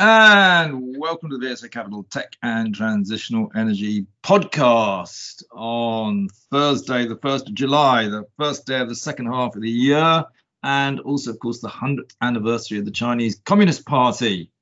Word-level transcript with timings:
And 0.00 0.96
welcome 0.96 1.28
to 1.30 1.38
the 1.38 1.44
VSA 1.44 1.72
Capital 1.72 2.04
Tech 2.04 2.36
and 2.44 2.72
Transitional 2.72 3.50
Energy 3.56 4.06
podcast 4.22 5.42
on 5.50 6.28
Thursday, 6.52 7.04
the 7.08 7.16
1st 7.16 7.48
of 7.48 7.54
July, 7.54 8.06
the 8.06 8.22
first 8.38 8.64
day 8.64 8.78
of 8.78 8.88
the 8.88 8.94
second 8.94 9.26
half 9.26 9.56
of 9.56 9.62
the 9.62 9.68
year, 9.68 10.24
and 10.62 11.00
also, 11.00 11.32
of 11.32 11.40
course, 11.40 11.60
the 11.60 11.68
100th 11.68 12.14
anniversary 12.22 12.78
of 12.78 12.84
the 12.84 12.92
Chinese 12.92 13.40
Communist 13.44 13.86
Party, 13.86 14.52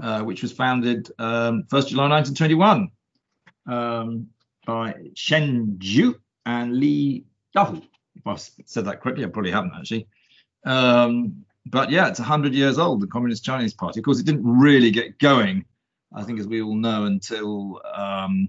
uh, 0.00 0.22
which 0.22 0.40
was 0.40 0.52
founded 0.52 1.10
um, 1.18 1.64
1st 1.64 1.88
July 1.88 2.08
1921 2.08 2.90
um, 3.66 4.28
by 4.64 4.94
Chen 5.14 5.76
Zhu 5.80 6.14
and 6.46 6.74
Li 6.74 7.26
Dahu. 7.54 7.82
If 8.16 8.26
I 8.26 8.36
said 8.64 8.86
that 8.86 9.02
correctly, 9.02 9.26
I 9.26 9.28
probably 9.28 9.50
haven't 9.50 9.74
actually. 9.76 10.08
Um, 10.64 11.44
but 11.70 11.90
yeah, 11.90 12.08
it's 12.08 12.18
100 12.18 12.54
years 12.54 12.78
old, 12.78 13.00
the 13.00 13.06
Communist 13.06 13.44
Chinese 13.44 13.74
Party. 13.74 14.00
Of 14.00 14.04
course, 14.04 14.20
it 14.20 14.26
didn't 14.26 14.58
really 14.58 14.90
get 14.90 15.18
going, 15.18 15.64
I 16.14 16.22
think, 16.22 16.40
as 16.40 16.46
we 16.46 16.62
all 16.62 16.74
know, 16.74 17.04
until 17.04 17.80
um, 17.94 18.48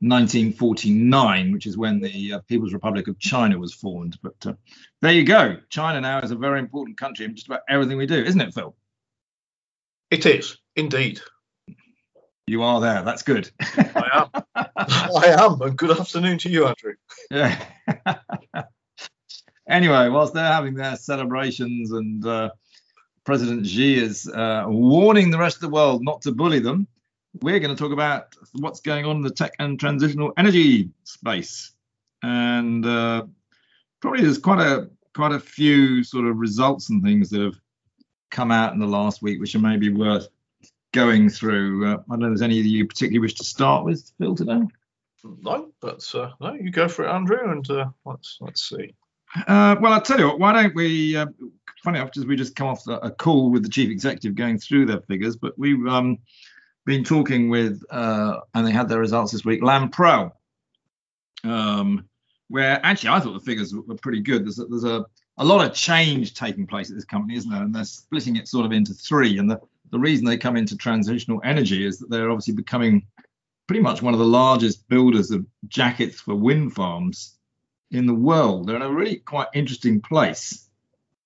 1949, 0.00 1.52
which 1.52 1.66
is 1.66 1.76
when 1.76 2.00
the 2.00 2.34
uh, 2.34 2.40
People's 2.48 2.72
Republic 2.72 3.08
of 3.08 3.18
China 3.18 3.58
was 3.58 3.74
formed. 3.74 4.18
But 4.22 4.46
uh, 4.46 4.52
there 5.02 5.12
you 5.12 5.24
go. 5.24 5.56
China 5.68 6.00
now 6.00 6.20
is 6.20 6.30
a 6.30 6.36
very 6.36 6.58
important 6.58 6.98
country 6.98 7.24
in 7.24 7.34
just 7.34 7.46
about 7.46 7.60
everything 7.68 7.98
we 7.98 8.06
do, 8.06 8.22
isn't 8.22 8.40
it, 8.40 8.54
Phil? 8.54 8.74
It 10.10 10.24
is, 10.26 10.56
indeed. 10.76 11.20
You 12.46 12.62
are 12.62 12.80
there. 12.80 13.02
That's 13.02 13.22
good. 13.22 13.50
I 13.60 14.28
am. 14.34 14.42
I 14.76 15.26
am. 15.38 15.60
And 15.60 15.76
good 15.76 15.98
afternoon 15.98 16.38
to 16.38 16.48
you, 16.48 16.66
Andrew. 16.66 16.94
Yeah. 17.30 17.62
anyway, 19.68 20.08
whilst 20.08 20.34
they're 20.34 20.52
having 20.52 20.74
their 20.74 20.96
celebrations 20.96 21.92
and 21.92 22.26
uh, 22.26 22.50
President 23.24 23.66
Xi 23.66 23.98
is 23.98 24.28
uh, 24.28 24.64
warning 24.66 25.30
the 25.30 25.38
rest 25.38 25.56
of 25.56 25.62
the 25.62 25.68
world 25.68 26.02
not 26.02 26.22
to 26.22 26.32
bully 26.32 26.60
them, 26.60 26.86
we're 27.42 27.60
going 27.60 27.74
to 27.74 27.80
talk 27.80 27.92
about 27.92 28.34
what's 28.54 28.80
going 28.80 29.04
on 29.04 29.16
in 29.16 29.22
the 29.22 29.30
tech 29.30 29.52
and 29.58 29.78
transitional 29.78 30.32
energy 30.36 30.90
space. 31.04 31.72
And 32.22 32.84
uh, 32.84 33.26
probably 34.00 34.22
there's 34.22 34.38
quite 34.38 34.60
a 34.60 34.90
quite 35.14 35.32
a 35.32 35.40
few 35.40 36.04
sort 36.04 36.26
of 36.26 36.36
results 36.36 36.90
and 36.90 37.02
things 37.02 37.30
that 37.30 37.40
have 37.40 37.58
come 38.30 38.50
out 38.50 38.72
in 38.72 38.78
the 38.78 38.86
last 38.86 39.22
week, 39.22 39.40
which 39.40 39.54
are 39.54 39.60
maybe 39.60 39.92
worth 39.92 40.28
going 40.92 41.28
through. 41.28 41.86
Uh, 41.86 41.96
I 41.96 42.12
don't 42.12 42.20
know 42.20 42.26
if 42.26 42.30
there's 42.30 42.42
any 42.42 42.56
you 42.56 42.86
particularly 42.86 43.20
wish 43.20 43.34
to 43.34 43.44
start 43.44 43.84
with, 43.84 44.10
Phil, 44.18 44.34
today. 44.34 44.60
No, 45.24 45.70
but 45.80 46.08
uh, 46.14 46.30
no, 46.40 46.54
you 46.54 46.70
go 46.70 46.88
for 46.88 47.04
it, 47.04 47.10
Andrew, 47.10 47.50
and 47.50 47.68
uh, 47.70 47.86
let's 48.04 48.38
let's 48.40 48.68
see. 48.68 48.94
Uh, 49.46 49.76
well, 49.80 49.92
I'll 49.92 50.02
tell 50.02 50.18
you 50.18 50.26
what, 50.26 50.38
why 50.38 50.52
don't 50.52 50.74
we, 50.74 51.16
uh, 51.16 51.26
funny 51.82 51.98
enough, 51.98 52.10
we 52.16 52.36
just 52.36 52.56
come 52.56 52.68
off 52.68 52.86
a, 52.86 53.10
call 53.10 53.50
with 53.50 53.62
the 53.62 53.68
chief 53.68 53.90
executive 53.90 54.34
going 54.34 54.58
through 54.58 54.86
their 54.86 55.00
figures, 55.02 55.36
but 55.36 55.58
we've 55.58 55.86
um, 55.86 56.18
been 56.86 57.04
talking 57.04 57.48
with, 57.48 57.82
uh, 57.90 58.40
and 58.54 58.66
they 58.66 58.72
had 58.72 58.88
their 58.88 58.98
results 58.98 59.32
this 59.32 59.44
week, 59.44 59.62
Lamprell, 59.62 60.32
um, 61.44 62.08
where 62.48 62.80
actually 62.84 63.10
I 63.10 63.20
thought 63.20 63.34
the 63.34 63.40
figures 63.40 63.74
were 63.74 63.94
pretty 63.96 64.20
good. 64.20 64.44
There's 64.44 64.58
a, 64.58 64.64
there's 64.64 64.84
a, 64.84 65.04
a 65.36 65.44
lot 65.44 65.64
of 65.64 65.74
change 65.74 66.34
taking 66.34 66.66
place 66.66 66.90
at 66.90 66.96
this 66.96 67.04
company, 67.04 67.36
isn't 67.36 67.50
there? 67.50 67.62
And 67.62 67.74
they're 67.74 67.84
splitting 67.84 68.36
it 68.36 68.48
sort 68.48 68.66
of 68.66 68.72
into 68.72 68.92
three. 68.92 69.38
And 69.38 69.50
the, 69.50 69.60
the 69.90 69.98
reason 69.98 70.24
they 70.24 70.36
come 70.36 70.56
into 70.56 70.76
transitional 70.76 71.40
energy 71.44 71.86
is 71.86 71.98
that 71.98 72.10
they're 72.10 72.30
obviously 72.30 72.54
becoming 72.54 73.06
pretty 73.66 73.82
much 73.82 74.02
one 74.02 74.14
of 74.14 74.18
the 74.18 74.26
largest 74.26 74.88
builders 74.88 75.30
of 75.30 75.46
jackets 75.68 76.20
for 76.20 76.34
wind 76.34 76.74
farms 76.74 77.37
in 77.90 78.06
the 78.06 78.14
world. 78.14 78.66
They're 78.66 78.76
in 78.76 78.82
a 78.82 78.90
really 78.90 79.16
quite 79.16 79.48
interesting 79.54 80.00
place. 80.00 80.68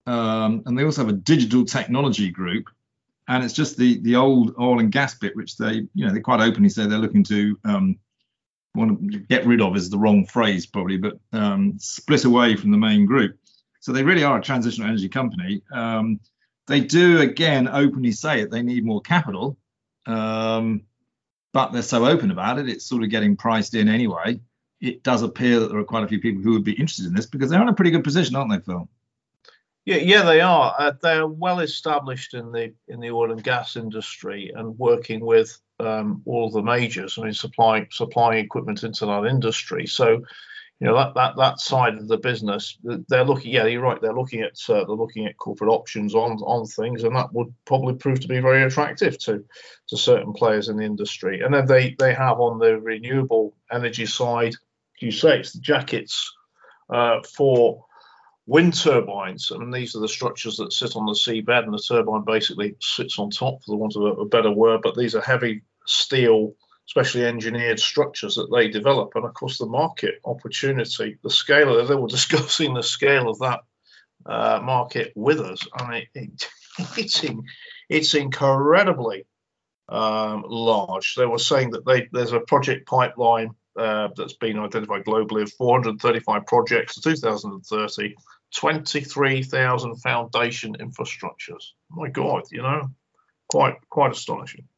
Um, 0.06 0.62
and 0.66 0.76
they 0.78 0.84
also 0.84 1.02
have 1.02 1.14
a 1.14 1.16
digital 1.16 1.64
technology 1.64 2.30
group. 2.30 2.66
And 3.28 3.44
it's 3.44 3.54
just 3.54 3.76
the 3.76 4.00
the 4.00 4.16
old 4.16 4.54
oil 4.58 4.80
and 4.80 4.90
gas 4.90 5.14
bit, 5.14 5.36
which 5.36 5.56
they, 5.56 5.86
you 5.94 6.06
know, 6.06 6.12
they 6.12 6.20
quite 6.20 6.40
openly 6.40 6.68
say 6.68 6.86
they're 6.86 6.98
looking 6.98 7.24
to 7.24 7.58
um, 7.64 7.98
want 8.74 9.12
to 9.12 9.18
get 9.18 9.46
rid 9.46 9.60
of 9.60 9.76
is 9.76 9.90
the 9.90 9.98
wrong 9.98 10.26
phrase 10.26 10.66
probably, 10.66 10.96
but 10.96 11.18
um, 11.32 11.74
split 11.78 12.24
away 12.24 12.56
from 12.56 12.72
the 12.72 12.78
main 12.78 13.06
group. 13.06 13.38
So 13.80 13.92
they 13.92 14.02
really 14.02 14.24
are 14.24 14.38
a 14.38 14.42
transitional 14.42 14.88
energy 14.88 15.08
company. 15.08 15.62
Um, 15.72 16.20
they 16.66 16.80
do 16.80 17.20
again 17.20 17.68
openly 17.68 18.12
say 18.12 18.40
it. 18.40 18.50
They 18.50 18.62
need 18.62 18.84
more 18.84 19.00
capital, 19.00 19.56
um, 20.06 20.82
but 21.52 21.72
they're 21.72 21.82
so 21.82 22.06
open 22.06 22.32
about 22.32 22.58
it. 22.58 22.68
It's 22.68 22.84
sort 22.84 23.04
of 23.04 23.10
getting 23.10 23.36
priced 23.36 23.74
in 23.74 23.88
anyway 23.88 24.40
it 24.82 25.04
does 25.04 25.22
appear 25.22 25.60
that 25.60 25.68
there 25.68 25.78
are 25.78 25.84
quite 25.84 26.02
a 26.02 26.08
few 26.08 26.20
people 26.20 26.42
who 26.42 26.52
would 26.52 26.64
be 26.64 26.72
interested 26.72 27.06
in 27.06 27.14
this 27.14 27.24
because 27.24 27.48
they're 27.48 27.62
in 27.62 27.68
a 27.68 27.74
pretty 27.74 27.92
good 27.92 28.04
position, 28.04 28.34
aren't 28.34 28.50
they, 28.50 28.58
Phil? 28.58 28.88
Yeah, 29.84 29.96
yeah, 29.96 30.22
they 30.22 30.40
are. 30.40 30.74
Uh, 30.78 30.92
they're 31.00 31.26
well 31.26 31.60
established 31.60 32.34
in 32.34 32.52
the 32.52 32.72
in 32.88 33.00
the 33.00 33.10
oil 33.10 33.32
and 33.32 33.42
gas 33.42 33.76
industry 33.76 34.52
and 34.54 34.78
working 34.78 35.24
with 35.24 35.58
um, 35.80 36.22
all 36.24 36.50
the 36.50 36.62
majors. 36.62 37.18
I 37.18 37.22
mean, 37.22 37.32
supplying 37.32 37.86
supplying 37.90 38.44
equipment 38.44 38.84
into 38.84 39.06
that 39.06 39.24
industry. 39.26 39.86
So, 39.86 40.22
you 40.78 40.86
know, 40.86 40.94
that 40.94 41.14
that 41.14 41.36
that 41.36 41.58
side 41.58 41.94
of 41.94 42.06
the 42.06 42.18
business, 42.18 42.78
they're 43.08 43.24
looking. 43.24 43.52
Yeah, 43.52 43.66
you're 43.66 43.82
right. 43.82 44.00
They're 44.00 44.14
looking 44.14 44.42
at 44.42 44.56
uh, 44.68 44.84
they're 44.84 44.96
looking 44.96 45.26
at 45.26 45.36
corporate 45.36 45.70
options 45.70 46.14
on 46.14 46.38
on 46.38 46.64
things, 46.66 47.02
and 47.02 47.16
that 47.16 47.32
would 47.32 47.52
probably 47.64 47.94
prove 47.94 48.20
to 48.20 48.28
be 48.28 48.38
very 48.38 48.62
attractive 48.62 49.18
to 49.20 49.44
to 49.88 49.96
certain 49.96 50.32
players 50.32 50.68
in 50.68 50.76
the 50.76 50.84
industry. 50.84 51.40
And 51.40 51.52
then 51.52 51.66
they 51.66 51.96
they 51.98 52.14
have 52.14 52.38
on 52.38 52.60
the 52.60 52.80
renewable 52.80 53.54
energy 53.72 54.06
side 54.06 54.54
you 55.02 55.10
say, 55.10 55.38
it's 55.38 55.52
the 55.52 55.60
jackets 55.60 56.32
uh, 56.90 57.20
for 57.36 57.84
wind 58.46 58.74
turbines. 58.74 59.50
I 59.52 59.56
and 59.56 59.72
these 59.72 59.94
are 59.94 60.00
the 60.00 60.08
structures 60.08 60.56
that 60.56 60.72
sit 60.72 60.96
on 60.96 61.06
the 61.06 61.12
seabed, 61.12 61.64
and 61.64 61.72
the 61.72 61.78
turbine 61.78 62.24
basically 62.24 62.76
sits 62.80 63.18
on 63.18 63.30
top, 63.30 63.62
for 63.64 63.72
the 63.72 63.76
want 63.76 63.96
of 63.96 64.02
a, 64.02 64.20
a 64.22 64.26
better 64.26 64.50
word. 64.50 64.80
But 64.82 64.96
these 64.96 65.14
are 65.14 65.20
heavy 65.20 65.62
steel, 65.86 66.54
specially 66.86 67.24
engineered 67.24 67.80
structures 67.80 68.36
that 68.36 68.50
they 68.54 68.68
develop. 68.68 69.12
And 69.14 69.24
of 69.24 69.34
course, 69.34 69.58
the 69.58 69.66
market 69.66 70.16
opportunity, 70.24 71.18
the 71.22 71.30
scale 71.30 71.76
of 71.76 71.84
it, 71.84 71.88
they 71.88 71.94
were 71.94 72.08
discussing 72.08 72.74
the 72.74 72.82
scale 72.82 73.28
of 73.28 73.38
that 73.40 73.60
uh, 74.26 74.60
market 74.62 75.12
with 75.16 75.40
us, 75.40 75.66
and 75.78 75.94
it, 75.94 76.08
it, 76.14 76.48
it's 76.98 77.24
in, 77.24 77.42
it's 77.88 78.14
incredibly 78.14 79.26
um, 79.88 80.44
large. 80.46 81.14
They 81.14 81.26
were 81.26 81.38
saying 81.38 81.70
that 81.70 81.84
they, 81.84 82.08
there's 82.12 82.32
a 82.32 82.40
project 82.40 82.86
pipeline 82.86 83.54
uh, 83.76 84.08
that's 84.16 84.34
been 84.34 84.58
identified 84.58 85.04
globally 85.04 85.42
of 85.42 85.52
435 85.52 86.46
projects 86.46 86.94
to 86.96 87.00
2030, 87.00 88.14
23,000 88.54 89.96
foundation 89.96 90.76
infrastructures. 90.78 91.70
My 91.90 92.08
God, 92.08 92.42
you 92.50 92.62
know, 92.62 92.90
quite 93.48 93.76
quite 93.88 94.12
astonishing. 94.12 94.68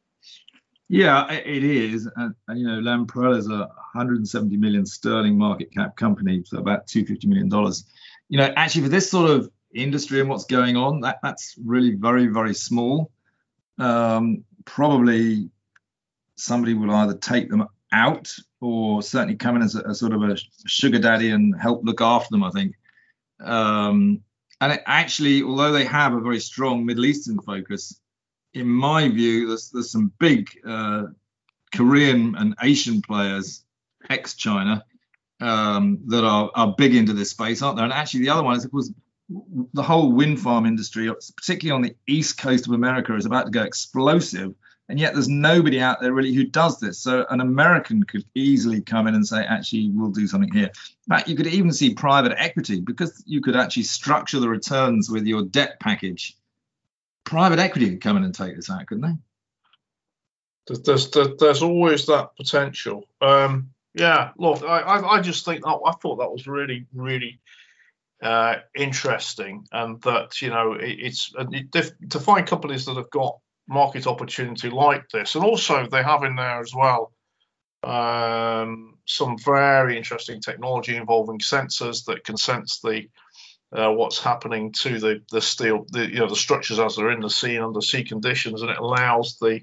Yeah, 0.87 1.31
it 1.31 1.63
is. 1.63 2.07
And, 2.15 2.35
you 2.53 2.67
know, 2.67 2.79
Lamprell 2.79 3.35
is 3.35 3.47
a 3.47 3.57
170 3.57 4.55
million 4.57 4.85
sterling 4.85 5.37
market 5.37 5.73
cap 5.73 5.95
company, 5.95 6.43
so 6.45 6.59
about 6.59 6.87
250 6.87 7.27
million 7.27 7.49
dollars. 7.49 7.85
You 8.29 8.37
know, 8.37 8.53
actually, 8.55 8.83
for 8.83 8.89
this 8.89 9.09
sort 9.09 9.29
of 9.31 9.49
industry 9.73 10.19
and 10.19 10.29
what's 10.29 10.45
going 10.45 10.77
on, 10.77 11.01
that 11.01 11.19
that's 11.23 11.55
really 11.63 11.95
very 11.95 12.27
very 12.27 12.53
small. 12.53 13.11
Um, 13.77 14.43
probably 14.63 15.49
somebody 16.35 16.73
will 16.73 16.91
either 16.91 17.15
take 17.15 17.49
them 17.49 17.67
out 17.95 18.31
or 18.61 19.01
certainly 19.01 19.35
come 19.35 19.55
in 19.55 19.61
as 19.61 19.75
a, 19.75 19.81
a, 19.81 19.95
sort 19.95 20.13
of 20.13 20.21
a 20.21 20.37
sugar 20.67 20.99
daddy 20.99 21.31
and 21.31 21.59
help 21.59 21.83
look 21.83 22.01
after 22.01 22.27
them, 22.31 22.43
I 22.43 22.51
think. 22.51 22.75
Um, 23.39 24.21
and 24.61 24.73
it 24.73 24.81
actually, 24.85 25.43
although 25.43 25.71
they 25.71 25.85
have 25.85 26.13
a 26.13 26.21
very 26.21 26.39
strong 26.39 26.85
Middle 26.85 27.05
Eastern 27.05 27.39
focus, 27.39 27.99
in 28.53 28.67
my 28.67 29.09
view, 29.09 29.47
there's, 29.47 29.69
there's 29.71 29.91
some 29.91 30.11
big 30.19 30.49
uh, 30.67 31.03
Korean 31.73 32.35
and 32.37 32.55
Asian 32.61 33.01
players, 33.01 33.63
ex 34.09 34.35
China, 34.35 34.83
um, 35.41 35.99
that 36.07 36.23
are, 36.23 36.49
are 36.55 36.75
big 36.77 36.95
into 36.95 37.13
this 37.13 37.31
space, 37.31 37.61
aren't 37.61 37.77
there? 37.77 37.85
And 37.85 37.93
actually, 37.93 38.21
the 38.21 38.29
other 38.29 38.43
one 38.43 38.55
is, 38.55 38.65
of 38.65 38.71
course, 38.71 38.91
the 39.73 39.83
whole 39.83 40.11
wind 40.11 40.39
farm 40.39 40.65
industry, 40.65 41.11
particularly 41.35 41.75
on 41.75 41.81
the 41.81 41.95
east 42.07 42.37
coast 42.37 42.67
of 42.67 42.73
America, 42.73 43.15
is 43.15 43.25
about 43.25 43.45
to 43.45 43.51
go 43.51 43.63
explosive 43.63 44.53
and 44.87 44.99
yet 44.99 45.13
there's 45.13 45.27
nobody 45.27 45.81
out 45.81 45.99
there 45.99 46.13
really 46.13 46.33
who 46.33 46.43
does 46.43 46.79
this. 46.79 46.99
So 46.99 47.25
an 47.29 47.41
American 47.41 48.03
could 48.03 48.23
easily 48.35 48.81
come 48.81 49.07
in 49.07 49.15
and 49.15 49.25
say, 49.25 49.43
actually, 49.43 49.89
we'll 49.89 50.11
do 50.11 50.27
something 50.27 50.51
here. 50.51 50.65
In 51.07 51.15
fact, 51.15 51.27
you 51.27 51.35
could 51.35 51.47
even 51.47 51.71
see 51.71 51.93
private 51.93 52.33
equity 52.37 52.81
because 52.81 53.23
you 53.25 53.41
could 53.41 53.55
actually 53.55 53.83
structure 53.83 54.39
the 54.39 54.49
returns 54.49 55.09
with 55.09 55.25
your 55.25 55.43
debt 55.43 55.79
package. 55.79 56.37
Private 57.23 57.59
equity 57.59 57.89
could 57.89 58.01
come 58.01 58.17
in 58.17 58.23
and 58.23 58.35
take 58.35 58.55
this 58.55 58.69
out, 58.69 58.85
couldn't 58.85 59.03
they? 59.09 59.15
There's 60.67 61.09
there's, 61.09 61.37
there's 61.37 61.63
always 61.63 62.05
that 62.07 62.35
potential. 62.37 63.07
Um, 63.21 63.71
yeah, 63.93 64.31
look, 64.37 64.63
I, 64.63 64.99
I 64.99 65.21
just 65.21 65.45
think 65.45 65.61
oh, 65.65 65.81
I 65.85 65.93
thought 65.93 66.17
that 66.17 66.31
was 66.31 66.47
really 66.47 66.85
really 66.93 67.39
uh, 68.21 68.57
interesting, 68.75 69.67
and 69.71 70.01
that 70.01 70.41
you 70.41 70.49
know 70.49 70.73
it, 70.73 70.97
it's 70.99 71.31
it, 71.37 72.09
to 72.09 72.19
find 72.19 72.47
companies 72.47 72.85
that 72.85 72.97
have 72.97 73.09
got 73.09 73.39
market 73.67 74.07
opportunity 74.07 74.69
like 74.69 75.09
this. 75.09 75.35
And 75.35 75.43
also, 75.43 75.87
they 75.87 76.03
have 76.03 76.23
in 76.23 76.35
there 76.35 76.59
as 76.59 76.73
well 76.75 77.11
um, 77.85 78.97
some 79.05 79.37
very 79.37 79.97
interesting 79.97 80.41
technology 80.41 80.95
involving 80.95 81.39
sensors 81.39 82.05
that 82.05 82.23
can 82.23 82.37
sense 82.37 82.79
the 82.79 83.07
uh, 83.71 83.91
what's 83.91 84.19
happening 84.19 84.71
to 84.71 84.99
the 84.99 85.21
the 85.31 85.41
steel, 85.41 85.85
the 85.89 86.07
you 86.07 86.19
know 86.19 86.29
the 86.29 86.35
structures 86.35 86.79
as 86.79 86.95
they're 86.95 87.11
in 87.11 87.19
the 87.19 87.29
sea 87.29 87.55
and 87.55 87.65
under 87.65 87.81
sea 87.81 88.03
conditions, 88.03 88.61
and 88.61 88.71
it 88.71 88.77
allows 88.77 89.37
the 89.39 89.61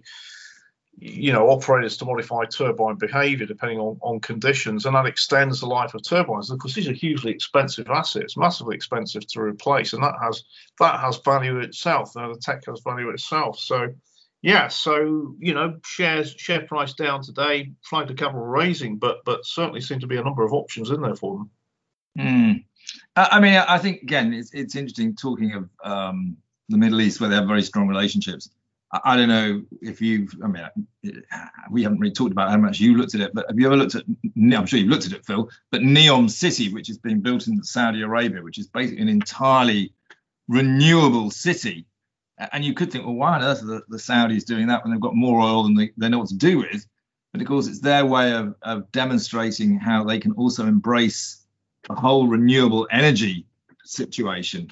you 0.99 1.33
know 1.33 1.49
operators 1.49 1.97
to 1.97 2.05
modify 2.05 2.45
turbine 2.45 2.97
behavior 2.97 3.47
depending 3.47 3.79
on, 3.79 3.99
on 4.03 4.21
conditions 4.21 4.85
and 4.87 4.95
that 4.95 5.07
extends 5.07 5.61
the 5.61 5.67
life 5.67 5.95
of 5.95 6.03
turbines. 6.03 6.51
Because 6.51 6.75
these 6.75 6.89
are 6.89 6.93
hugely 6.93 7.33
expensive 7.33 7.89
assets 7.89 8.37
massively 8.37 8.77
expensive 8.77 9.27
to 9.29 9.41
replace 9.41 9.93
and 9.93 10.03
that 10.03 10.15
has 10.23 10.45
that 10.79 11.01
has 11.01 11.19
value 11.19 11.59
itself 11.61 12.13
the 12.13 12.39
tech 12.41 12.65
has 12.67 12.81
value 12.85 13.11
itself. 13.11 13.59
So 13.59 13.89
yeah 14.43 14.69
so 14.69 15.35
you 15.39 15.55
know 15.55 15.79
shares 15.85 16.35
share 16.37 16.67
price 16.67 16.93
down 16.95 17.23
today 17.23 17.73
flagged 17.83 18.11
a 18.11 18.15
capital 18.15 18.45
raising 18.45 18.99
but 18.99 19.25
but 19.25 19.47
certainly 19.47 19.81
seem 19.81 20.01
to 20.01 20.07
be 20.07 20.17
a 20.17 20.23
number 20.23 20.45
of 20.45 20.53
options 20.53 20.91
in 20.91 21.01
there 21.01 21.15
for 21.15 21.39
them. 21.39 21.51
Mm. 22.19 22.65
i 23.17 23.41
mean 23.41 23.55
i 23.55 23.79
think 23.79 24.03
again 24.03 24.35
it's, 24.35 24.53
it's 24.53 24.77
interesting 24.77 25.17
talking 25.17 25.55
of 25.55 25.71
um, 25.83 26.37
the 26.69 26.77
middle 26.77 27.01
east 27.01 27.21
where 27.21 27.31
they 27.31 27.37
have 27.37 27.47
very 27.47 27.63
strong 27.63 27.89
relationships 27.89 28.51
I 28.93 29.17
don't 29.17 29.29
know 29.29 29.63
if 29.81 30.03
you've, 30.03 30.35
I 30.45 30.49
mean, 30.49 30.69
we 31.71 31.83
haven't 31.83 31.99
really 31.99 32.13
talked 32.13 32.33
about 32.33 32.51
how 32.51 32.59
much 32.59 32.79
you 32.79 32.97
looked 32.97 33.15
at 33.15 33.23
it, 33.23 33.33
but 33.33 33.47
have 33.49 33.59
you 33.59 33.67
ever 33.67 33.77
looked 33.77 33.95
at, 33.95 34.05
I'm 34.37 34.67
sure 34.67 34.79
you've 34.79 34.91
looked 34.91 35.07
at 35.07 35.13
it, 35.13 35.25
Phil, 35.25 35.49
but 35.71 35.81
Neom 35.81 36.29
City, 36.29 36.71
which 36.71 36.91
is 36.91 36.99
being 36.99 37.21
built 37.21 37.47
in 37.47 37.63
Saudi 37.65 38.03
Arabia, 38.03 38.43
which 38.43 38.59
is 38.59 38.67
basically 38.67 39.01
an 39.01 39.09
entirely 39.09 39.95
renewable 40.47 41.31
city. 41.31 41.87
And 42.53 42.65
you 42.65 42.75
could 42.75 42.93
think, 42.93 43.07
well, 43.07 43.15
why 43.15 43.37
on 43.37 43.43
earth 43.43 43.63
are 43.63 43.67
the, 43.67 43.83
the 43.89 43.97
Saudis 43.97 44.45
doing 44.45 44.67
that 44.67 44.85
when 44.85 44.93
they've 44.93 45.01
got 45.01 45.15
more 45.15 45.41
oil 45.41 45.63
than 45.63 45.75
they, 45.75 45.93
they 45.97 46.11
know 46.11 46.19
what 46.19 46.29
to 46.29 46.35
do 46.35 46.59
with? 46.59 46.87
But 47.33 47.41
of 47.41 47.47
course, 47.47 47.69
it's 47.69 47.81
their 47.81 48.05
way 48.05 48.33
of, 48.35 48.55
of 48.61 48.93
demonstrating 48.93 49.79
how 49.79 50.05
they 50.05 50.19
can 50.19 50.33
also 50.33 50.67
embrace 50.67 51.47
the 51.89 51.95
whole 51.95 52.27
renewable 52.27 52.87
energy 52.91 53.47
situation. 53.85 54.69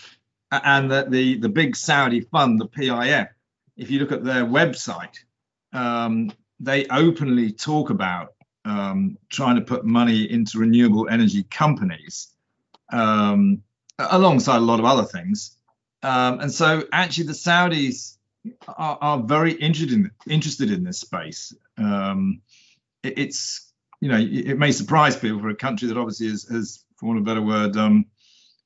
And 0.52 0.90
that 0.90 1.10
the, 1.10 1.38
the 1.38 1.48
big 1.48 1.74
Saudi 1.74 2.20
fund, 2.20 2.60
the 2.60 2.66
PIF, 2.66 3.28
if 3.80 3.90
you 3.90 3.98
look 3.98 4.12
at 4.12 4.22
their 4.22 4.44
website, 4.44 5.16
um, 5.72 6.30
they 6.60 6.86
openly 6.88 7.50
talk 7.50 7.88
about 7.88 8.34
um, 8.66 9.16
trying 9.30 9.56
to 9.56 9.62
put 9.62 9.86
money 9.86 10.30
into 10.30 10.58
renewable 10.58 11.08
energy 11.08 11.44
companies 11.44 12.28
um, 12.92 13.62
alongside 13.98 14.58
a 14.58 14.60
lot 14.60 14.80
of 14.80 14.84
other 14.84 15.04
things. 15.04 15.56
Um, 16.02 16.40
and 16.40 16.52
so 16.52 16.84
actually 16.92 17.28
the 17.28 17.32
Saudis 17.32 18.18
are, 18.68 18.98
are, 19.00 19.22
very 19.22 19.52
interested 19.52 19.92
in 19.92 20.10
interested 20.28 20.70
in 20.70 20.84
this 20.84 21.00
space. 21.00 21.54
Um, 21.78 22.42
it, 23.02 23.18
it's 23.18 23.72
you 24.00 24.08
know 24.08 24.18
it, 24.18 24.50
it, 24.50 24.58
may 24.58 24.72
surprise 24.72 25.16
people 25.16 25.40
for 25.40 25.48
a 25.48 25.54
country 25.54 25.88
that 25.88 25.98
obviously 25.98 26.28
has, 26.28 26.84
for 26.96 27.06
want 27.06 27.18
of 27.18 27.22
a 27.22 27.26
better 27.26 27.42
word, 27.42 27.76
um, 27.76 28.06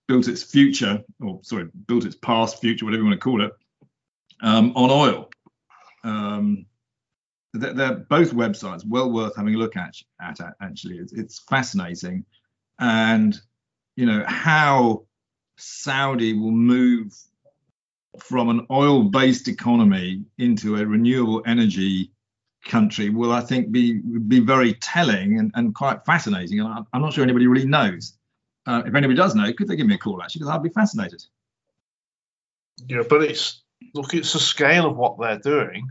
built 0.07 0.29
its 0.29 0.45
future 0.45 1.03
or 1.21 1.41
sorry 1.43 1.69
built 1.87 2.05
its 2.05 2.17
past 2.17 2.61
future, 2.61 2.85
whatever 2.85 3.03
you 3.03 3.09
want 3.09 3.21
to 3.21 3.25
call 3.25 3.45
it, 3.45 3.53
um, 4.43 4.73
on 4.77 4.91
oil. 4.91 5.31
Um, 6.03 6.67
they're, 7.53 7.73
they're, 7.73 7.95
both 7.95 8.33
websites 8.33 8.85
well 8.87 9.11
worth 9.11 9.37
having 9.37 9.55
a 9.55 9.59
look 9.59 9.77
at. 9.77 9.95
At 10.21 10.39
actually, 10.61 10.99
it's, 10.99 11.13
it's 11.13 11.39
fascinating, 11.39 12.25
and 12.79 13.39
you 13.97 14.07
know 14.07 14.25
how 14.27 15.05
Saudi 15.57 16.33
will 16.33 16.51
move 16.51 17.15
from 18.19 18.49
an 18.49 18.67
oil-based 18.71 19.49
economy 19.49 20.25
into 20.39 20.77
a 20.77 20.87
renewable 20.87 21.43
energy 21.47 22.11
country 22.65 23.11
will 23.11 23.33
I 23.33 23.41
think 23.41 23.71
be 23.71 24.01
be 24.01 24.41
very 24.41 24.75
telling 24.75 25.39
and, 25.39 25.53
and 25.55 25.75
quite 25.75 26.05
fascinating. 26.05 26.61
And 26.61 26.69
I'm, 26.69 26.87
I'm 26.93 27.03
not 27.03 27.13
sure 27.13 27.23
anybody 27.23 27.47
really 27.47 27.67
knows. 27.67 28.15
Uh, 28.67 28.83
if 28.87 28.95
anybody 28.95 29.17
does 29.17 29.35
know, 29.35 29.53
could 29.53 29.69
they 29.69 29.77
give 29.77 29.87
me 29.87 29.95
a 29.95 29.99
call 29.99 30.23
actually? 30.23 30.41
Because 30.41 30.55
I'd 30.55 30.63
be 30.63 30.71
fascinated. 30.71 31.23
Yeah, 32.89 33.03
but 33.09 33.23
it's 33.23 33.63
look, 33.95 34.15
it's 34.15 34.33
the 34.33 34.39
scale 34.39 34.87
of 34.87 34.97
what 34.97 35.19
they're 35.21 35.39
doing, 35.39 35.89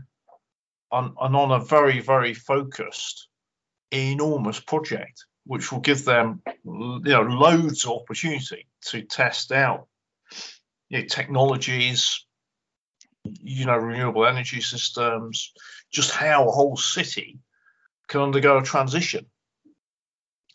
on, 0.90 1.14
and 1.20 1.36
on 1.36 1.52
a 1.52 1.64
very, 1.64 2.00
very 2.00 2.34
focused, 2.34 3.28
enormous 3.90 4.60
project, 4.60 5.24
which 5.46 5.70
will 5.70 5.80
give 5.80 6.04
them, 6.04 6.42
you 6.64 7.00
know, 7.04 7.22
loads 7.22 7.84
of 7.84 7.92
opportunity 7.92 8.66
to 8.86 9.02
test 9.02 9.52
out 9.52 9.88
you 10.88 10.98
know, 10.98 11.04
technologies, 11.06 12.24
you 13.24 13.66
know, 13.66 13.76
renewable 13.76 14.26
energy 14.26 14.60
systems, 14.60 15.52
just 15.90 16.10
how 16.10 16.48
a 16.48 16.52
whole 16.52 16.76
city 16.76 17.38
can 18.08 18.20
undergo 18.20 18.58
a 18.58 18.62
transition. 18.62 19.26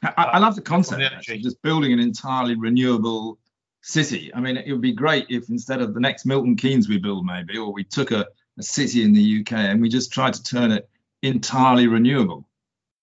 I, 0.03 0.23
I 0.23 0.37
love 0.39 0.55
the 0.55 0.61
concept, 0.61 1.01
actually, 1.01 1.39
just 1.39 1.61
building 1.61 1.91
an 1.91 1.99
entirely 1.99 2.55
renewable 2.55 3.37
city. 3.81 4.31
I 4.33 4.39
mean, 4.39 4.57
it 4.57 4.71
would 4.71 4.81
be 4.81 4.93
great 4.93 5.27
if 5.29 5.49
instead 5.49 5.81
of 5.81 5.93
the 5.93 5.99
next 5.99 6.25
Milton 6.25 6.55
Keynes 6.55 6.89
we 6.89 6.97
build, 6.97 7.25
maybe, 7.25 7.57
or 7.57 7.71
we 7.71 7.83
took 7.83 8.11
a, 8.11 8.27
a 8.57 8.63
city 8.63 9.03
in 9.03 9.13
the 9.13 9.41
UK 9.41 9.53
and 9.53 9.81
we 9.81 9.89
just 9.89 10.11
tried 10.11 10.33
to 10.33 10.43
turn 10.43 10.71
it 10.71 10.89
entirely 11.21 11.87
renewable. 11.87 12.47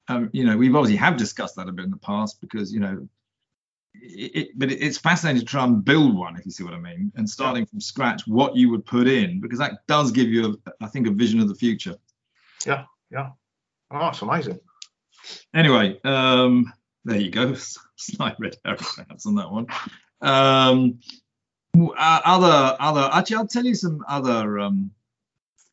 Um, 0.09 0.31
you 0.33 0.45
know, 0.45 0.57
we've 0.57 0.75
obviously 0.75 0.97
have 0.97 1.17
discussed 1.17 1.57
that 1.57 1.69
a 1.69 1.73
bit 1.73 1.85
in 1.85 1.91
the 1.91 1.97
past 1.97 2.41
because 2.41 2.73
you 2.73 2.81
know, 2.81 3.09
it, 3.95 4.37
it, 4.37 4.49
but 4.59 4.71
it's 4.71 4.99
fascinating 4.99 5.41
to 5.41 5.47
try 5.47 5.65
and 5.65 5.85
build 5.85 6.17
one, 6.17 6.37
if 6.37 6.45
you 6.45 6.53
see 6.53 6.65
what 6.65 6.75
I 6.75 6.79
mean, 6.79 7.13
and 7.17 7.29
starting 7.29 7.67
from 7.67 7.81
scratch, 7.81 8.23
what 8.27 8.55
you 8.55 8.71
would 8.71 8.85
put 8.85 9.09
in, 9.09 9.41
because 9.41 9.59
that 9.59 9.87
does 9.87 10.13
give 10.13 10.29
you, 10.29 10.59
a, 10.67 10.85
I 10.85 10.87
think, 10.87 11.07
a 11.07 11.11
vision 11.11 11.41
of 11.41 11.49
the 11.49 11.55
future. 11.55 11.97
Yeah, 12.65 12.85
yeah. 13.11 13.31
Oh, 13.91 13.99
that's 13.99 14.23
amazing. 14.23 14.61
Anyway, 15.55 15.99
um, 16.05 16.73
there 17.05 17.21
you 17.21 17.31
go. 17.31 17.55
Slight 17.97 18.37
red 18.39 18.57
arrow 18.65 18.79
on 19.27 19.35
that 19.37 19.51
one. 19.51 19.67
Um, 20.21 21.01
uh, 21.77 22.21
other 22.25 22.77
other 22.81 23.09
actually, 23.13 23.37
I'll 23.37 23.47
tell 23.47 23.65
you 23.65 23.75
some 23.75 24.05
other 24.09 24.59
um, 24.59 24.91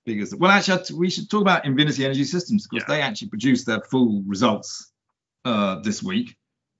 figures. 0.05 0.35
Well, 0.35 0.51
actually, 0.51 0.97
we 0.97 1.09
should 1.09 1.29
talk 1.29 1.41
about 1.41 1.65
Invinity 1.65 2.05
Energy 2.05 2.23
Systems 2.23 2.67
because 2.67 2.85
yeah. 2.87 2.95
they 2.95 3.01
actually 3.01 3.29
produced 3.29 3.65
their 3.65 3.81
full 3.81 4.21
results 4.25 4.91
uh, 5.45 5.79
this 5.81 6.03
week. 6.03 6.35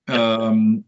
Um, 0.08 0.84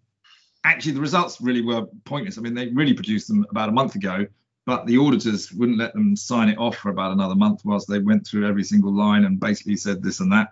actually, 0.64 0.92
the 0.92 1.00
results 1.00 1.40
really 1.40 1.62
were 1.62 1.86
pointless. 2.04 2.38
I 2.38 2.42
mean, 2.42 2.54
they 2.54 2.68
really 2.68 2.94
produced 2.94 3.28
them 3.28 3.46
about 3.50 3.68
a 3.68 3.72
month 3.72 3.94
ago, 3.94 4.26
but 4.66 4.86
the 4.86 4.98
auditors 4.98 5.52
wouldn't 5.52 5.78
let 5.78 5.94
them 5.94 6.16
sign 6.16 6.48
it 6.48 6.58
off 6.58 6.76
for 6.76 6.90
about 6.90 7.12
another 7.12 7.34
month 7.34 7.62
whilst 7.64 7.88
they 7.88 7.98
went 7.98 8.26
through 8.26 8.46
every 8.46 8.64
single 8.64 8.92
line 8.92 9.24
and 9.24 9.40
basically 9.40 9.76
said 9.76 10.02
this 10.02 10.20
and 10.20 10.32
that. 10.32 10.48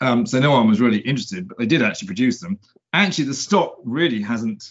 Um, 0.00 0.26
so 0.26 0.38
no 0.38 0.52
one 0.52 0.68
was 0.68 0.80
really 0.80 0.98
interested, 0.98 1.48
but 1.48 1.58
they 1.58 1.66
did 1.66 1.82
actually 1.82 2.06
produce 2.06 2.40
them. 2.40 2.58
Actually, 2.92 3.24
the 3.24 3.34
stock 3.34 3.76
really 3.84 4.20
hasn't 4.20 4.64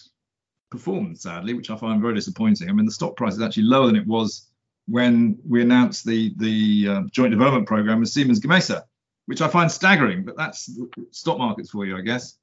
performed, 0.70 1.20
sadly, 1.20 1.54
which 1.54 1.70
I 1.70 1.78
find 1.78 2.02
very 2.02 2.14
disappointing. 2.14 2.70
I 2.70 2.74
mean, 2.74 2.86
the 2.86 2.92
stock 2.92 3.16
price 3.16 3.34
is 3.34 3.42
actually 3.42 3.64
lower 3.64 3.88
than 3.88 3.96
it 3.96 4.08
was 4.08 4.50
when 4.88 5.38
we 5.48 5.62
announced 5.62 6.06
the 6.06 6.34
the 6.38 6.88
uh, 6.90 7.02
joint 7.12 7.32
development 7.32 7.68
program 7.68 8.00
with 8.00 8.10
Siemens 8.10 8.40
Gamesa, 8.40 8.84
which 9.26 9.42
I 9.42 9.48
find 9.48 9.72
staggering. 9.72 10.24
But 10.24 10.38
that's 10.38 10.70
stock 11.12 11.38
markets 11.38 11.70
for 11.70 11.86
you, 11.86 11.98
I 11.98 12.02
guess. 12.02 12.38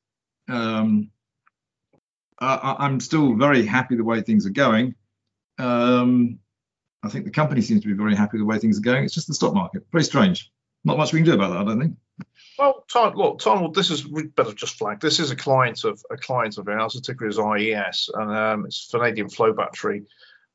Um, 0.48 1.10
I, 2.38 2.86
am 2.86 3.00
still 3.00 3.34
very 3.34 3.64
happy 3.64 3.96
the 3.96 4.04
way 4.04 4.20
things 4.20 4.46
are 4.46 4.50
going. 4.50 4.94
Um, 5.58 6.40
I 7.02 7.08
think 7.08 7.24
the 7.24 7.30
company 7.30 7.60
seems 7.60 7.82
to 7.82 7.88
be 7.88 7.94
very 7.94 8.14
happy 8.14 8.38
the 8.38 8.44
way 8.44 8.58
things 8.58 8.78
are 8.78 8.82
going. 8.82 9.04
It's 9.04 9.14
just 9.14 9.28
the 9.28 9.34
stock 9.34 9.54
market. 9.54 9.86
Very 9.92 10.04
strange. 10.04 10.50
Not 10.84 10.98
much 10.98 11.12
we 11.12 11.20
can 11.20 11.26
do 11.26 11.34
about 11.34 11.50
that, 11.50 11.58
I 11.58 11.64
don't 11.64 11.80
think. 11.80 11.96
Well, 12.58 12.84
Tom, 12.90 13.14
look, 13.14 13.40
Tom, 13.40 13.72
this 13.72 13.90
is 13.90 14.06
we 14.06 14.24
better 14.24 14.52
just 14.52 14.78
flag. 14.78 15.00
This 15.00 15.18
is 15.18 15.30
a 15.30 15.36
client 15.36 15.84
of 15.84 16.00
a 16.10 16.16
client 16.16 16.58
of 16.58 16.68
ours. 16.68 16.94
The 16.94 17.00
ticker 17.00 17.26
is 17.26 17.38
IES, 17.38 18.10
and 18.14 18.30
um, 18.30 18.66
it's 18.66 18.88
vanadium 18.90 19.28
flow 19.28 19.52
battery 19.52 20.04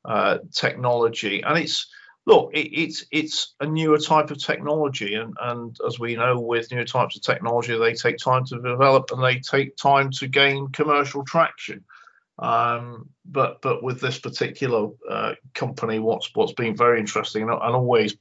uh, 0.04 0.38
technology. 0.54 1.42
And 1.42 1.58
it's 1.58 1.86
look, 2.24 2.50
it, 2.54 2.68
it's 2.68 3.04
it's 3.10 3.54
a 3.60 3.66
newer 3.66 3.98
type 3.98 4.30
of 4.30 4.42
technology, 4.42 5.14
and 5.14 5.34
and 5.40 5.76
as 5.86 5.98
we 5.98 6.16
know, 6.16 6.40
with 6.40 6.72
newer 6.72 6.84
types 6.84 7.16
of 7.16 7.22
technology, 7.22 7.76
they 7.76 7.92
take 7.92 8.16
time 8.16 8.46
to 8.46 8.62
develop 8.62 9.10
and 9.10 9.22
they 9.22 9.40
take 9.40 9.76
time 9.76 10.10
to 10.12 10.28
gain 10.28 10.68
commercial 10.68 11.24
traction. 11.24 11.84
Um, 12.38 13.10
but 13.26 13.60
but 13.60 13.82
with 13.82 14.00
this 14.00 14.18
particular 14.18 14.88
uh, 15.08 15.34
company, 15.54 15.98
what's 15.98 16.30
what's 16.34 16.54
been 16.54 16.76
very 16.76 16.98
interesting 16.98 17.42
and, 17.42 17.52
and 17.52 17.76
always 17.76 18.16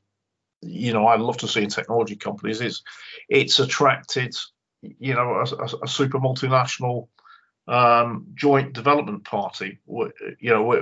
you 0.62 0.94
know 0.94 1.06
I 1.06 1.18
love 1.18 1.38
to 1.38 1.48
see 1.48 1.64
in 1.64 1.70
technology 1.70 2.16
companies. 2.16 2.62
Is 2.62 2.84
it's 3.28 3.60
attracted 3.60 4.36
you 4.82 5.14
know 5.14 5.36
a, 5.36 5.56
a, 5.56 5.70
a 5.84 5.88
super 5.88 6.20
multinational 6.20 7.08
um, 7.68 8.28
joint 8.34 8.74
development 8.74 9.26
party 9.26 9.80
you 9.88 10.50
know 10.50 10.74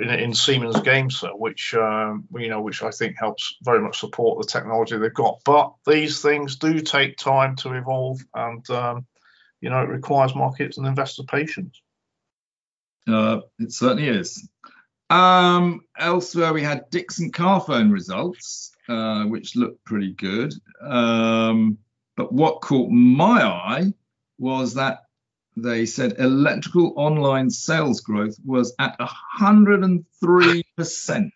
in, 0.00 0.08
in 0.08 0.34
Siemens 0.34 0.76
Gamesa 0.76 1.36
which 1.36 1.74
um, 1.74 2.24
you 2.36 2.48
know 2.48 2.60
which 2.60 2.82
I 2.82 2.90
think 2.90 3.16
helps 3.18 3.56
very 3.62 3.80
much 3.80 3.98
support 3.98 4.40
the 4.40 4.46
technology 4.46 4.96
they've 4.96 5.12
got. 5.12 5.40
But 5.44 5.74
these 5.86 6.22
things 6.22 6.56
do 6.56 6.80
take 6.80 7.16
time 7.16 7.56
to 7.56 7.72
evolve 7.74 8.20
and 8.34 8.68
um, 8.70 9.06
you 9.60 9.70
know 9.70 9.80
it 9.82 9.88
requires 9.88 10.34
markets 10.34 10.78
and 10.78 10.86
investor 10.86 11.24
patience. 11.24 11.80
Uh, 13.08 13.40
it 13.58 13.72
certainly 13.72 14.08
is. 14.08 14.48
Um, 15.10 15.82
elsewhere 15.98 16.54
we 16.54 16.62
had 16.62 16.88
Dixon 16.88 17.32
Carphone 17.32 17.92
results 17.92 18.71
uh, 18.88 19.24
which 19.24 19.56
looked 19.56 19.84
pretty 19.84 20.12
good. 20.12 20.54
Um, 20.80 21.78
but 22.16 22.32
what 22.32 22.60
caught 22.60 22.90
my 22.90 23.42
eye 23.42 23.92
was 24.38 24.74
that 24.74 25.06
they 25.56 25.86
said 25.86 26.16
electrical 26.18 26.92
online 26.96 27.50
sales 27.50 28.00
growth 28.00 28.36
was 28.44 28.74
at 28.78 28.98
103%. 28.98 31.30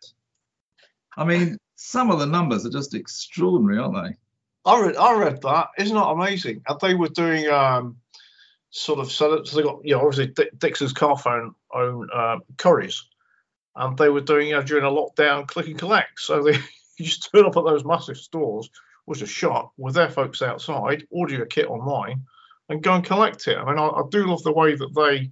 I 1.19 1.25
mean, 1.25 1.57
some 1.77 2.11
of 2.11 2.19
the 2.19 2.27
numbers 2.27 2.67
are 2.67 2.71
just 2.71 2.95
extraordinary, 2.95 3.79
aren't 3.79 3.95
they? 3.95 4.17
I 4.65 4.83
read, 4.83 4.97
I 4.97 5.15
read 5.15 5.43
that. 5.43 5.69
Isn't 5.79 5.95
that 5.95 6.03
amazing? 6.03 6.63
And 6.67 6.81
they 6.81 6.95
were 6.95 7.09
doing 7.09 7.47
um, 7.49 7.99
sort 8.71 8.99
of 8.99 9.13
so, 9.13 9.43
they 9.43 9.63
got 9.63 9.85
you 9.85 9.95
know 9.95 10.07
obviously 10.07 10.35
Dixons 10.59 10.93
Carphone 10.93 11.55
own 11.73 12.09
uh, 12.13 12.39
Currys, 12.57 13.03
and 13.77 13.97
they 13.97 14.09
were 14.09 14.21
doing 14.21 14.49
you 14.49 14.55
know, 14.55 14.63
during 14.63 14.85
a 14.85 14.89
lockdown 14.89 15.47
click 15.47 15.67
and 15.67 15.79
collect. 15.79 16.21
So 16.21 16.43
they 16.43 16.59
you 16.99 17.07
just 17.07 17.31
turn 17.33 17.47
up 17.47 17.57
at 17.57 17.65
those 17.65 17.85
massive 17.85 18.17
stores, 18.17 18.71
was 19.07 19.23
a 19.23 19.27
shop 19.27 19.73
with 19.77 19.95
their 19.95 20.11
folks 20.11 20.43
outside, 20.43 21.07
order 21.11 21.35
your 21.35 21.47
kit 21.47 21.69
online, 21.69 22.25
and 22.69 22.83
go 22.83 22.95
and 22.95 23.05
collect 23.05 23.47
it. 23.47 23.57
I 23.57 23.65
mean, 23.65 23.79
I, 23.79 23.87
I 23.87 24.03
do 24.11 24.27
love 24.27 24.43
the 24.43 24.53
way 24.53 24.75
that 24.75 24.95
they, 24.95 25.31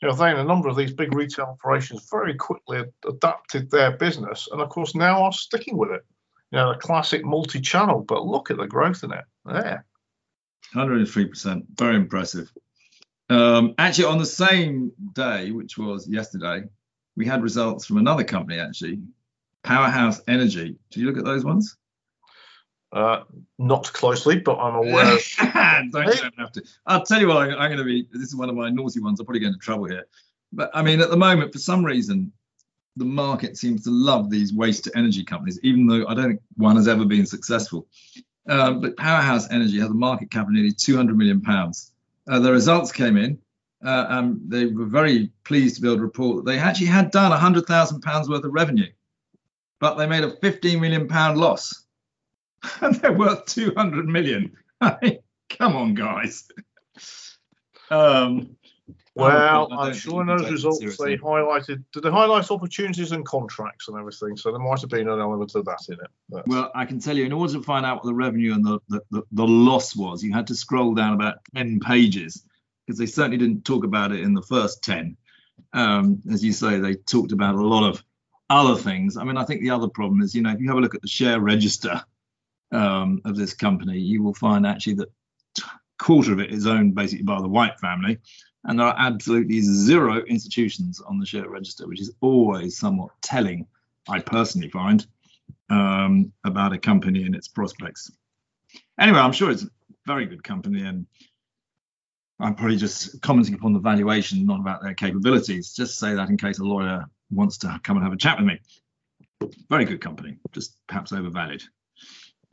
you 0.00 0.08
know, 0.08 0.14
they 0.14 0.30
and 0.30 0.40
a 0.40 0.44
number 0.44 0.68
of 0.68 0.76
these 0.76 0.92
big 0.92 1.14
retail 1.14 1.46
operations 1.46 2.08
very 2.10 2.34
quickly 2.34 2.82
adapted 3.08 3.70
their 3.70 3.96
business, 3.96 4.48
and 4.50 4.60
of 4.60 4.68
course 4.68 4.94
now 4.94 5.22
are 5.22 5.32
sticking 5.32 5.76
with 5.76 5.90
it. 5.90 6.04
You 6.50 6.58
know, 6.58 6.72
the 6.72 6.78
classic 6.78 7.24
multi-channel, 7.24 8.04
but 8.06 8.26
look 8.26 8.50
at 8.50 8.58
the 8.58 8.66
growth 8.66 9.04
in 9.04 9.12
it 9.12 9.24
there. 9.44 9.86
103%, 10.74 11.62
very 11.78 11.96
impressive. 11.96 12.52
Um, 13.30 13.74
actually, 13.78 14.06
on 14.06 14.18
the 14.18 14.26
same 14.26 14.92
day, 15.14 15.50
which 15.50 15.78
was 15.78 16.08
yesterday, 16.08 16.64
we 17.16 17.26
had 17.26 17.42
results 17.42 17.86
from 17.86 17.98
another 17.98 18.24
company 18.24 18.58
actually, 18.58 19.00
Powerhouse 19.62 20.20
Energy. 20.28 20.76
Do 20.90 21.00
you 21.00 21.06
look 21.06 21.18
at 21.18 21.24
those 21.24 21.44
ones? 21.44 21.76
Uh, 22.92 23.22
not 23.58 23.90
closely, 23.92 24.38
but 24.38 24.58
I'm 24.58 24.74
aware. 24.74 25.18
don't, 25.54 25.90
don't 25.90 26.38
have 26.38 26.52
to. 26.52 26.62
I'll 26.86 27.04
tell 27.04 27.20
you 27.20 27.28
what, 27.28 27.38
I'm, 27.38 27.50
I'm 27.52 27.70
going 27.70 27.78
to 27.78 27.84
be. 27.84 28.06
This 28.12 28.28
is 28.28 28.36
one 28.36 28.50
of 28.50 28.54
my 28.54 28.68
naughty 28.68 29.00
ones. 29.00 29.18
I'll 29.18 29.24
probably 29.24 29.40
get 29.40 29.48
into 29.48 29.58
trouble 29.60 29.86
here. 29.86 30.06
But 30.52 30.70
I 30.74 30.82
mean, 30.82 31.00
at 31.00 31.08
the 31.08 31.16
moment, 31.16 31.52
for 31.52 31.58
some 31.58 31.84
reason, 31.84 32.32
the 32.96 33.06
market 33.06 33.56
seems 33.56 33.84
to 33.84 33.90
love 33.90 34.30
these 34.30 34.52
waste 34.52 34.84
to 34.84 34.96
energy 34.96 35.24
companies, 35.24 35.58
even 35.62 35.86
though 35.86 36.06
I 36.06 36.14
don't 36.14 36.28
think 36.28 36.40
one 36.56 36.76
has 36.76 36.86
ever 36.86 37.06
been 37.06 37.24
successful. 37.24 37.86
Um, 38.48 38.80
but 38.80 38.96
Powerhouse 38.98 39.50
Energy 39.50 39.80
has 39.80 39.88
a 39.88 39.94
market 39.94 40.30
cap 40.30 40.46
of 40.46 40.52
nearly 40.52 40.72
200 40.72 41.16
million 41.16 41.40
pounds. 41.40 41.92
Uh, 42.28 42.40
the 42.40 42.52
results 42.52 42.92
came 42.92 43.16
in. 43.16 43.38
Uh, 43.84 44.06
and 44.10 44.40
they 44.48 44.66
were 44.66 44.84
very 44.84 45.28
pleased 45.42 45.74
to 45.74 45.82
be 45.82 45.88
able 45.88 45.96
to 45.96 46.02
report 46.02 46.36
that 46.36 46.50
they 46.50 46.58
actually 46.58 46.86
had 46.86 47.10
done 47.10 47.30
100,000 47.30 48.00
pounds 48.00 48.28
worth 48.28 48.44
of 48.44 48.52
revenue, 48.52 48.86
but 49.82 49.96
they 49.96 50.06
made 50.06 50.22
a 50.22 50.30
15 50.30 50.80
million 50.80 51.08
pound 51.08 51.36
loss, 51.38 51.84
and 52.80 52.94
they're 52.94 53.12
worth 53.12 53.44
200 53.46 54.06
million. 54.06 54.56
come 54.80 55.76
on, 55.76 55.94
guys. 55.94 56.48
Um, 57.90 58.56
well, 59.16 59.68
I'm 59.72 59.92
sure 59.92 60.20
in 60.20 60.28
those 60.28 60.48
results 60.48 60.78
they 60.78 61.16
highlighted. 61.18 61.82
Did 61.92 62.04
they 62.04 62.10
highlight 62.12 62.48
opportunities 62.48 63.10
and 63.10 63.26
contracts 63.26 63.88
and 63.88 63.98
everything? 63.98 64.36
So 64.36 64.52
there 64.52 64.60
might 64.60 64.80
have 64.80 64.88
been 64.88 65.08
an 65.08 65.18
element 65.18 65.52
of 65.56 65.64
that 65.64 65.80
in 65.88 65.94
it. 65.94 66.10
But. 66.30 66.46
Well, 66.46 66.70
I 66.76 66.84
can 66.84 67.00
tell 67.00 67.16
you, 67.16 67.24
in 67.24 67.32
order 67.32 67.52
to 67.54 67.62
find 67.62 67.84
out 67.84 67.96
what 67.96 68.04
the 68.04 68.14
revenue 68.14 68.54
and 68.54 68.64
the, 68.64 68.78
the, 68.88 69.00
the, 69.10 69.22
the 69.32 69.46
loss 69.46 69.96
was, 69.96 70.22
you 70.22 70.32
had 70.32 70.46
to 70.46 70.54
scroll 70.54 70.94
down 70.94 71.12
about 71.12 71.38
10 71.56 71.80
pages 71.80 72.44
because 72.86 73.00
they 73.00 73.06
certainly 73.06 73.36
didn't 73.36 73.64
talk 73.64 73.84
about 73.84 74.12
it 74.12 74.20
in 74.20 74.32
the 74.32 74.42
first 74.42 74.84
10. 74.84 75.16
Um, 75.72 76.22
as 76.30 76.44
you 76.44 76.52
say, 76.52 76.78
they 76.78 76.94
talked 76.94 77.32
about 77.32 77.56
a 77.56 77.66
lot 77.66 77.86
of 77.86 78.02
other 78.52 78.80
things. 78.80 79.16
I 79.16 79.24
mean, 79.24 79.36
I 79.36 79.44
think 79.44 79.60
the 79.60 79.70
other 79.70 79.88
problem 79.88 80.20
is, 80.22 80.34
you 80.34 80.42
know, 80.42 80.50
if 80.50 80.60
you 80.60 80.68
have 80.68 80.78
a 80.78 80.80
look 80.80 80.94
at 80.94 81.02
the 81.02 81.08
share 81.08 81.40
register 81.40 82.02
um, 82.70 83.20
of 83.24 83.36
this 83.36 83.54
company, 83.54 83.98
you 83.98 84.22
will 84.22 84.34
find 84.34 84.66
actually 84.66 84.94
that 84.94 85.08
quarter 85.98 86.32
of 86.32 86.40
it 86.40 86.52
is 86.52 86.66
owned 86.66 86.94
basically 86.94 87.24
by 87.24 87.40
the 87.40 87.48
White 87.48 87.78
family 87.80 88.18
and 88.64 88.78
there 88.78 88.86
are 88.86 88.96
absolutely 88.96 89.60
zero 89.60 90.22
institutions 90.24 91.00
on 91.00 91.18
the 91.18 91.26
share 91.26 91.48
register, 91.48 91.86
which 91.88 92.00
is 92.00 92.12
always 92.20 92.78
somewhat 92.78 93.10
telling, 93.20 93.66
I 94.08 94.20
personally 94.20 94.70
find, 94.70 95.04
um, 95.68 96.32
about 96.44 96.72
a 96.72 96.78
company 96.78 97.24
and 97.24 97.34
its 97.34 97.48
prospects. 97.48 98.12
Anyway, 99.00 99.18
I'm 99.18 99.32
sure 99.32 99.50
it's 99.50 99.64
a 99.64 99.70
very 100.06 100.26
good 100.26 100.44
company, 100.44 100.82
and 100.82 101.06
I'm 102.42 102.56
probably 102.56 102.76
just 102.76 103.22
commenting 103.22 103.54
upon 103.54 103.72
the 103.72 103.78
valuation, 103.78 104.44
not 104.44 104.58
about 104.58 104.82
their 104.82 104.94
capabilities. 104.94 105.72
Just 105.72 105.98
say 105.98 106.14
that 106.14 106.28
in 106.28 106.36
case 106.36 106.58
a 106.58 106.64
lawyer 106.64 107.06
wants 107.30 107.58
to 107.58 107.80
come 107.84 107.96
and 107.96 108.04
have 108.04 108.12
a 108.12 108.16
chat 108.16 108.36
with 108.36 108.46
me. 108.46 108.60
Very 109.70 109.84
good 109.84 110.00
company, 110.00 110.38
just 110.50 110.76
perhaps 110.88 111.12
overvalued. 111.12 111.62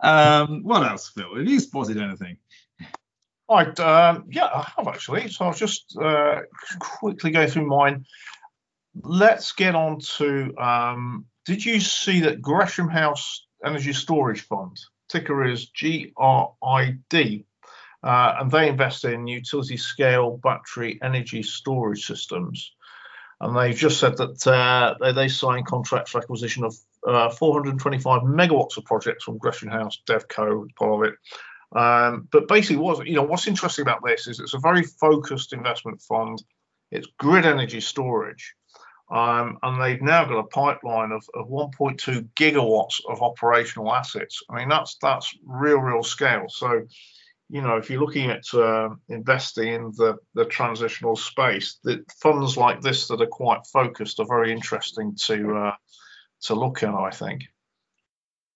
um, 0.00 0.62
what 0.62 0.88
else, 0.88 1.08
Phil? 1.08 1.36
Have 1.36 1.48
you 1.48 1.58
spotted 1.58 1.98
anything? 1.98 2.36
Right, 3.50 3.78
um, 3.80 4.26
yeah, 4.30 4.46
I 4.46 4.72
have 4.76 4.86
actually. 4.86 5.28
So 5.28 5.44
I'll 5.44 5.52
just 5.52 5.96
uh, 6.00 6.42
quickly 6.78 7.32
go 7.32 7.48
through 7.48 7.66
mine. 7.66 8.06
Let's 8.94 9.52
get 9.52 9.74
on 9.74 9.98
to. 10.16 10.56
Um, 10.56 11.26
did 11.46 11.64
you 11.64 11.80
see 11.80 12.20
that 12.20 12.40
Gresham 12.40 12.88
House 12.88 13.44
Energy 13.64 13.92
Storage 13.92 14.42
Fund 14.42 14.78
ticker 15.08 15.44
is 15.44 15.70
GRID, 15.78 17.44
uh, 18.02 18.34
and 18.40 18.50
they 18.50 18.68
invest 18.68 19.04
in 19.04 19.26
utility 19.26 19.76
scale 19.76 20.36
battery 20.42 20.98
energy 21.02 21.42
storage 21.42 22.06
systems. 22.06 22.72
And 23.40 23.56
they've 23.56 23.76
just 23.76 23.98
said 23.98 24.16
that 24.18 24.46
uh, 24.46 24.94
they, 25.00 25.12
they 25.12 25.28
signed 25.28 25.66
contracts 25.66 26.12
for 26.12 26.18
acquisition 26.18 26.64
of 26.64 26.76
uh, 27.06 27.30
425 27.30 28.22
megawatts 28.22 28.76
of 28.76 28.84
projects 28.84 29.24
from 29.24 29.38
Gresham 29.38 29.68
House 29.68 30.00
DevCo, 30.06 30.72
part 30.76 30.92
of 30.92 31.02
it, 31.12 31.14
um, 31.74 32.28
but 32.30 32.48
basically, 32.48 32.76
what's 32.76 33.00
you 33.06 33.14
know 33.14 33.22
what's 33.22 33.46
interesting 33.46 33.82
about 33.82 34.04
this 34.04 34.26
is 34.26 34.40
it's 34.40 34.54
a 34.54 34.58
very 34.58 34.82
focused 34.82 35.52
investment 35.52 36.02
fund. 36.02 36.42
It's 36.90 37.08
grid 37.18 37.46
energy 37.46 37.80
storage, 37.80 38.54
um, 39.10 39.58
and 39.62 39.80
they've 39.80 40.02
now 40.02 40.26
got 40.26 40.38
a 40.38 40.44
pipeline 40.44 41.12
of, 41.12 41.24
of 41.32 41.48
1.2 41.48 42.28
gigawatts 42.36 43.00
of 43.08 43.22
operational 43.22 43.92
assets. 43.92 44.42
I 44.50 44.58
mean, 44.58 44.68
that's 44.68 44.98
that's 45.00 45.34
real, 45.46 45.78
real 45.78 46.02
scale. 46.02 46.46
So, 46.48 46.82
you 47.52 47.60
know, 47.60 47.76
if 47.76 47.90
you're 47.90 48.00
looking 48.00 48.30
at 48.30 48.44
uh, 48.54 48.88
investing 49.10 49.68
in 49.68 49.82
the 49.94 50.16
the 50.32 50.46
transitional 50.46 51.16
space, 51.16 51.78
the 51.84 52.02
funds 52.22 52.56
like 52.56 52.80
this 52.80 53.08
that 53.08 53.20
are 53.20 53.26
quite 53.26 53.66
focused 53.66 54.20
are 54.20 54.26
very 54.26 54.50
interesting 54.50 55.14
to 55.26 55.54
uh, 55.56 55.74
to 56.44 56.54
look 56.54 56.82
at. 56.82 56.94
I 56.94 57.10
think. 57.10 57.42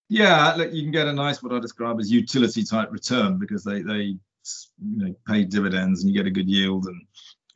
Yeah, 0.09 0.55
look, 0.55 0.73
you 0.73 0.81
can 0.81 0.91
get 0.91 1.05
a 1.05 1.13
nice 1.13 1.43
what 1.43 1.53
I 1.53 1.59
describe 1.59 1.99
as 1.99 2.11
utility 2.11 2.63
type 2.63 2.91
return 2.91 3.37
because 3.37 3.63
they 3.63 3.83
they 3.83 4.01
you 4.01 4.19
know 4.79 5.15
pay 5.27 5.43
dividends 5.43 6.01
and 6.01 6.11
you 6.11 6.19
get 6.19 6.27
a 6.27 6.31
good 6.31 6.49
yield 6.49 6.87
and 6.87 7.05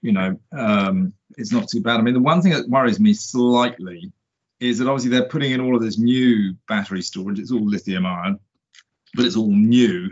you 0.03 0.11
know 0.11 0.39
um, 0.51 1.11
it's 1.39 1.51
not 1.51 1.69
too 1.69 1.81
bad. 1.81 1.99
I 1.99 2.03
mean, 2.03 2.13
the 2.13 2.19
one 2.19 2.43
thing 2.43 2.51
that 2.51 2.69
worries 2.69 2.99
me 2.99 3.15
slightly 3.15 4.11
is 4.59 4.77
that 4.77 4.87
obviously 4.87 5.09
they're 5.09 5.27
putting 5.27 5.53
in 5.53 5.61
all 5.61 5.75
of 5.75 5.81
this 5.81 5.97
new 5.97 6.53
battery 6.67 7.01
storage. 7.01 7.39
It's 7.39 7.51
all 7.51 7.65
lithium 7.65 8.05
ion, 8.05 8.39
but 9.15 9.25
it's 9.25 9.37
all 9.37 9.51
new. 9.51 10.11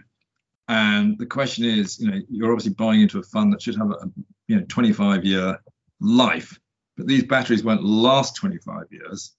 And 0.69 1.17
the 1.17 1.25
question 1.25 1.65
is, 1.65 1.99
you 1.99 2.11
know, 2.11 2.21
you're 2.29 2.51
obviously 2.51 2.73
buying 2.73 3.01
into 3.01 3.17
a 3.17 3.23
fund 3.23 3.51
that 3.51 3.61
should 3.61 3.75
have 3.75 3.89
a 3.89 4.09
you 4.47 4.55
know 4.55 4.65
25 4.69 5.25
year 5.25 5.59
life, 5.99 6.59
but 6.95 7.07
these 7.07 7.23
batteries 7.23 7.63
won't 7.63 7.83
last 7.83 8.35
25 8.35 8.83
years. 8.91 9.33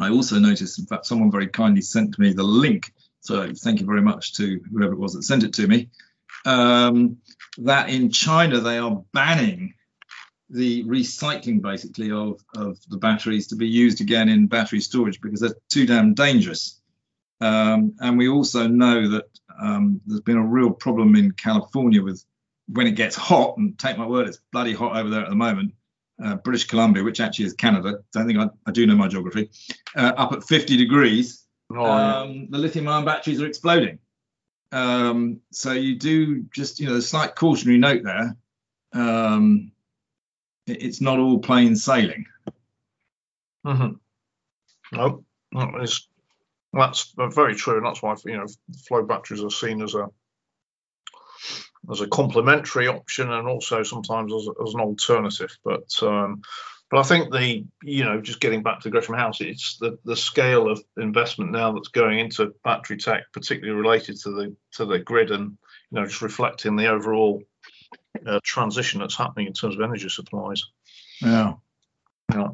I 0.00 0.10
also 0.10 0.38
noticed, 0.40 0.80
in 0.80 0.86
fact, 0.86 1.06
someone 1.06 1.30
very 1.30 1.46
kindly 1.46 1.80
sent 1.80 2.18
me 2.18 2.32
the 2.32 2.42
link. 2.42 2.92
So 3.20 3.52
thank 3.54 3.80
you 3.80 3.86
very 3.86 4.02
much 4.02 4.34
to 4.34 4.60
whoever 4.70 4.94
it 4.94 4.98
was 4.98 5.14
that 5.14 5.22
sent 5.22 5.44
it 5.44 5.54
to 5.54 5.66
me. 5.68 5.90
Um, 6.44 7.18
that 7.58 7.88
in 7.88 8.10
China 8.10 8.60
they 8.60 8.78
are 8.78 9.02
banning 9.12 9.74
the 10.50 10.82
recycling 10.84 11.62
basically 11.62 12.10
of, 12.10 12.40
of 12.56 12.78
the 12.88 12.96
batteries 12.96 13.48
to 13.48 13.56
be 13.56 13.68
used 13.68 14.00
again 14.00 14.28
in 14.28 14.48
battery 14.48 14.80
storage 14.80 15.20
because 15.20 15.40
they're 15.40 15.56
too 15.68 15.86
damn 15.86 16.14
dangerous. 16.14 16.77
Um, 17.40 17.94
and 18.00 18.18
we 18.18 18.28
also 18.28 18.66
know 18.66 19.08
that 19.10 19.24
um, 19.60 20.00
there's 20.06 20.20
been 20.20 20.36
a 20.36 20.46
real 20.46 20.70
problem 20.70 21.16
in 21.16 21.32
California 21.32 22.02
with 22.02 22.24
when 22.68 22.86
it 22.86 22.92
gets 22.92 23.16
hot, 23.16 23.56
and 23.56 23.78
take 23.78 23.96
my 23.96 24.06
word, 24.06 24.28
it's 24.28 24.40
bloody 24.52 24.74
hot 24.74 24.96
over 24.96 25.08
there 25.08 25.22
at 25.22 25.30
the 25.30 25.36
moment 25.36 25.72
uh, 26.22 26.36
British 26.36 26.66
Columbia, 26.66 27.02
which 27.02 27.20
actually 27.20 27.46
is 27.46 27.54
Canada. 27.54 27.98
I 27.98 28.18
don't 28.18 28.26
think 28.26 28.38
I, 28.38 28.48
I 28.66 28.72
do 28.72 28.86
know 28.86 28.96
my 28.96 29.08
geography. 29.08 29.50
Uh, 29.96 30.12
up 30.16 30.32
at 30.32 30.44
50 30.44 30.76
degrees, 30.76 31.44
oh, 31.72 31.84
um, 31.84 32.32
yeah. 32.32 32.44
the 32.50 32.58
lithium-ion 32.58 33.04
batteries 33.04 33.40
are 33.40 33.46
exploding. 33.46 33.98
Um, 34.72 35.40
so 35.50 35.72
you 35.72 35.96
do 35.96 36.44
just, 36.54 36.80
you 36.80 36.88
know, 36.88 36.96
a 36.96 37.02
slight 37.02 37.34
cautionary 37.34 37.78
note 37.78 38.02
there. 38.04 38.36
Um, 38.92 39.72
it, 40.66 40.82
it's 40.82 41.00
not 41.00 41.18
all 41.18 41.38
plain 41.38 41.76
sailing. 41.76 42.26
Mm-hmm. 43.66 44.96
No, 44.96 45.24
that's, 45.52 46.08
that's 46.72 47.14
very 47.16 47.54
true, 47.54 47.76
and 47.76 47.86
that's 47.86 48.02
why 48.02 48.14
you 48.24 48.36
know 48.36 48.46
flow 48.86 49.02
batteries 49.02 49.42
are 49.42 49.50
seen 49.50 49.82
as 49.82 49.94
a 49.94 50.08
as 51.90 52.00
a 52.00 52.08
complementary 52.08 52.88
option 52.88 53.30
and 53.30 53.48
also 53.48 53.82
sometimes 53.82 54.32
as, 54.34 54.48
as 54.66 54.74
an 54.74 54.80
alternative. 54.80 55.56
But 55.64 55.90
um, 56.02 56.42
but 56.90 57.00
I 57.00 57.02
think 57.02 57.32
the 57.32 57.64
you 57.82 58.04
know 58.04 58.20
just 58.20 58.40
getting 58.40 58.62
back 58.62 58.80
to 58.80 58.90
Gresham 58.90 59.14
House, 59.14 59.40
it's 59.40 59.78
the 59.78 59.98
the 60.04 60.16
scale 60.16 60.70
of 60.70 60.82
investment 60.96 61.52
now 61.52 61.72
that's 61.72 61.88
going 61.88 62.18
into 62.18 62.54
battery 62.64 62.96
tech, 62.96 63.24
particularly 63.32 63.78
related 63.78 64.18
to 64.22 64.30
the 64.30 64.56
to 64.72 64.84
the 64.84 64.98
grid 64.98 65.30
and 65.30 65.58
you 65.90 66.00
know 66.00 66.06
just 66.06 66.22
reflecting 66.22 66.76
the 66.76 66.88
overall 66.88 67.42
uh, 68.26 68.40
transition 68.42 69.00
that's 69.00 69.16
happening 69.16 69.46
in 69.46 69.52
terms 69.52 69.74
of 69.74 69.80
energy 69.80 70.08
supplies. 70.08 70.64
Yeah. 71.20 71.54
Yeah. 72.32 72.48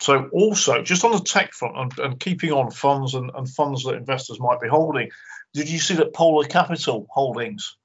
So 0.00 0.28
also, 0.32 0.82
just 0.82 1.04
on 1.04 1.12
the 1.12 1.20
tech 1.20 1.52
front 1.54 1.76
and, 1.76 1.98
and 1.98 2.20
keeping 2.20 2.52
on 2.52 2.70
funds 2.70 3.14
and, 3.14 3.30
and, 3.34 3.48
funds 3.48 3.84
that 3.84 3.94
investors 3.94 4.38
might 4.38 4.60
be 4.60 4.68
holding, 4.68 5.08
did 5.54 5.70
you 5.70 5.78
see 5.78 5.94
that 5.94 6.12
Polar 6.12 6.46
Capital 6.46 7.06
Holdings 7.10 7.76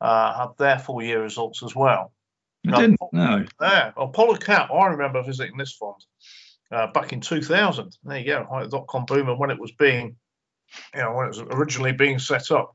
uh, 0.00 0.38
had 0.40 0.56
their 0.58 0.78
full 0.78 1.00
year 1.00 1.22
results 1.22 1.62
as 1.62 1.74
well? 1.74 2.12
I 2.66 2.80
didn't. 2.80 3.00
know. 3.12 3.44
Yeah. 3.60 3.92
Well, 3.96 4.08
Polar 4.08 4.36
Cap, 4.36 4.70
I 4.72 4.86
remember 4.88 5.22
visiting 5.22 5.56
this 5.56 5.72
fund 5.72 5.94
uh, 6.72 6.88
back 6.88 7.12
in 7.12 7.20
2000. 7.20 7.96
There 8.04 8.18
you 8.18 8.24
go, 8.26 8.66
dot 8.68 8.86
com 8.88 9.04
boom, 9.04 9.28
and 9.28 9.38
when 9.38 9.50
it 9.50 9.60
was 9.60 9.72
being, 9.72 10.16
you 10.94 11.00
know, 11.00 11.14
when 11.14 11.26
it 11.26 11.36
was 11.36 11.40
originally 11.40 11.92
being 11.92 12.18
set 12.18 12.50
up. 12.50 12.74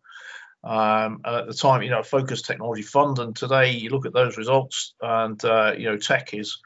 Um, 0.64 1.22
and 1.24 1.36
at 1.36 1.48
the 1.48 1.54
time, 1.54 1.84
you 1.84 1.92
know, 1.92 2.02
Focus 2.02 2.42
Technology 2.42 2.82
Fund, 2.82 3.20
and 3.20 3.36
today 3.36 3.72
you 3.72 3.90
look 3.90 4.06
at 4.06 4.14
those 4.14 4.38
results, 4.38 4.96
and 5.02 5.44
uh, 5.46 5.74
you 5.78 5.86
know, 5.86 5.98
tech 5.98 6.34
is 6.34 6.58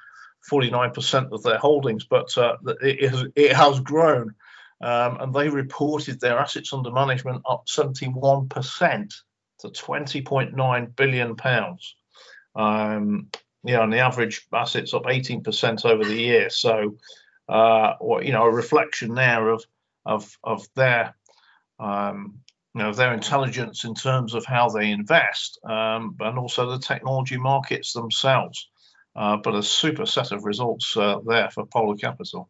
49% 0.49 1.31
of 1.31 1.43
their 1.43 1.57
holdings, 1.57 2.05
but 2.05 2.35
uh, 2.37 2.55
it, 2.81 3.09
has, 3.09 3.25
it 3.35 3.55
has 3.55 3.79
grown. 3.79 4.33
Um, 4.81 5.17
and 5.19 5.33
they 5.33 5.49
reported 5.49 6.19
their 6.19 6.39
assets 6.39 6.71
under 6.73 6.91
management 6.91 7.41
up 7.49 7.65
71% 7.67 9.13
to 9.59 9.67
20.9 9.67 10.95
billion 10.95 11.35
pounds. 11.35 11.95
Um, 12.55 13.27
you 13.63 13.73
know, 13.73 13.83
and 13.83 13.91
the 13.91 13.99
average 13.99 14.47
assets 14.53 14.93
up 14.93 15.03
18% 15.03 15.85
over 15.85 16.05
the 16.05 16.15
year. 16.15 16.49
So, 16.49 16.97
uh, 17.49 17.93
you 18.21 18.31
know, 18.31 18.43
a 18.43 18.51
reflection 18.51 19.15
there 19.15 19.49
of 19.49 19.65
of 20.05 20.37
of 20.43 20.65
their 20.75 21.15
um, 21.79 22.39
you 22.73 22.81
know 22.81 22.93
their 22.93 23.13
intelligence 23.13 23.83
in 23.83 23.95
terms 23.95 24.33
of 24.33 24.45
how 24.45 24.69
they 24.69 24.91
invest, 24.91 25.59
um, 25.63 26.15
and 26.19 26.37
also 26.37 26.69
the 26.69 26.79
technology 26.79 27.37
markets 27.37 27.93
themselves. 27.93 28.69
Uh, 29.15 29.37
but 29.37 29.55
a 29.55 29.63
super 29.63 30.05
set 30.05 30.31
of 30.31 30.45
results 30.45 30.95
uh, 30.95 31.19
there 31.25 31.49
for 31.49 31.65
Polar 31.65 31.95
Capital. 31.95 32.49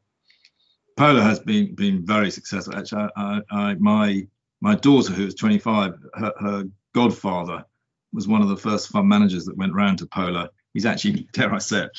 Polar 0.97 1.21
has 1.21 1.39
been 1.39 1.73
been 1.75 2.05
very 2.05 2.29
successful. 2.29 2.75
Actually, 2.75 3.09
I, 3.15 3.41
I, 3.49 3.73
my 3.75 4.27
my 4.61 4.75
daughter, 4.75 5.13
who 5.13 5.25
was 5.25 5.35
25, 5.35 5.93
her, 6.15 6.33
her, 6.39 6.63
godfather 6.93 7.63
was 8.11 8.27
one 8.27 8.41
of 8.41 8.49
the 8.49 8.57
first 8.57 8.89
fund 8.89 9.07
managers 9.07 9.45
that 9.45 9.57
went 9.57 9.73
round 9.73 9.99
to 9.99 10.05
Polar. 10.07 10.49
He's 10.73 10.85
actually, 10.85 11.27
dare 11.33 11.53
I 11.53 11.59
say 11.59 11.83
it, 11.83 11.91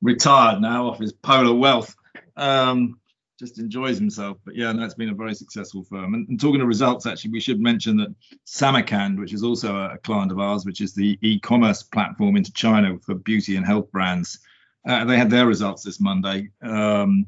retired 0.00 0.60
now 0.60 0.88
off 0.88 0.98
his 0.98 1.12
Polar 1.12 1.54
wealth. 1.54 1.94
Um, 2.36 2.98
just 3.38 3.58
enjoys 3.58 3.98
himself. 3.98 4.38
But 4.44 4.56
yeah, 4.56 4.72
that's 4.72 4.94
been 4.94 5.10
a 5.10 5.14
very 5.14 5.34
successful 5.34 5.84
firm. 5.84 6.14
And, 6.14 6.28
and, 6.28 6.40
talking 6.40 6.60
of 6.60 6.66
results, 6.66 7.06
actually, 7.06 7.32
we 7.32 7.40
should 7.40 7.60
mention 7.60 7.96
that 7.98 8.14
Samarkand, 8.44 9.18
which 9.18 9.32
is 9.32 9.42
also 9.42 9.76
a, 9.76 9.94
a 9.94 9.98
client 9.98 10.32
of 10.32 10.38
ours, 10.38 10.64
which 10.64 10.80
is 10.80 10.94
the 10.94 11.18
e-commerce 11.22 11.82
platform 11.82 12.36
into 12.36 12.52
China 12.52 12.98
for 12.98 13.14
beauty 13.14 13.56
and 13.56 13.66
health 13.66 13.90
brands, 13.92 14.38
uh, 14.86 15.04
they 15.04 15.16
had 15.16 15.30
their 15.30 15.46
results 15.46 15.82
this 15.82 16.00
Monday. 16.00 16.50
Um, 16.62 17.26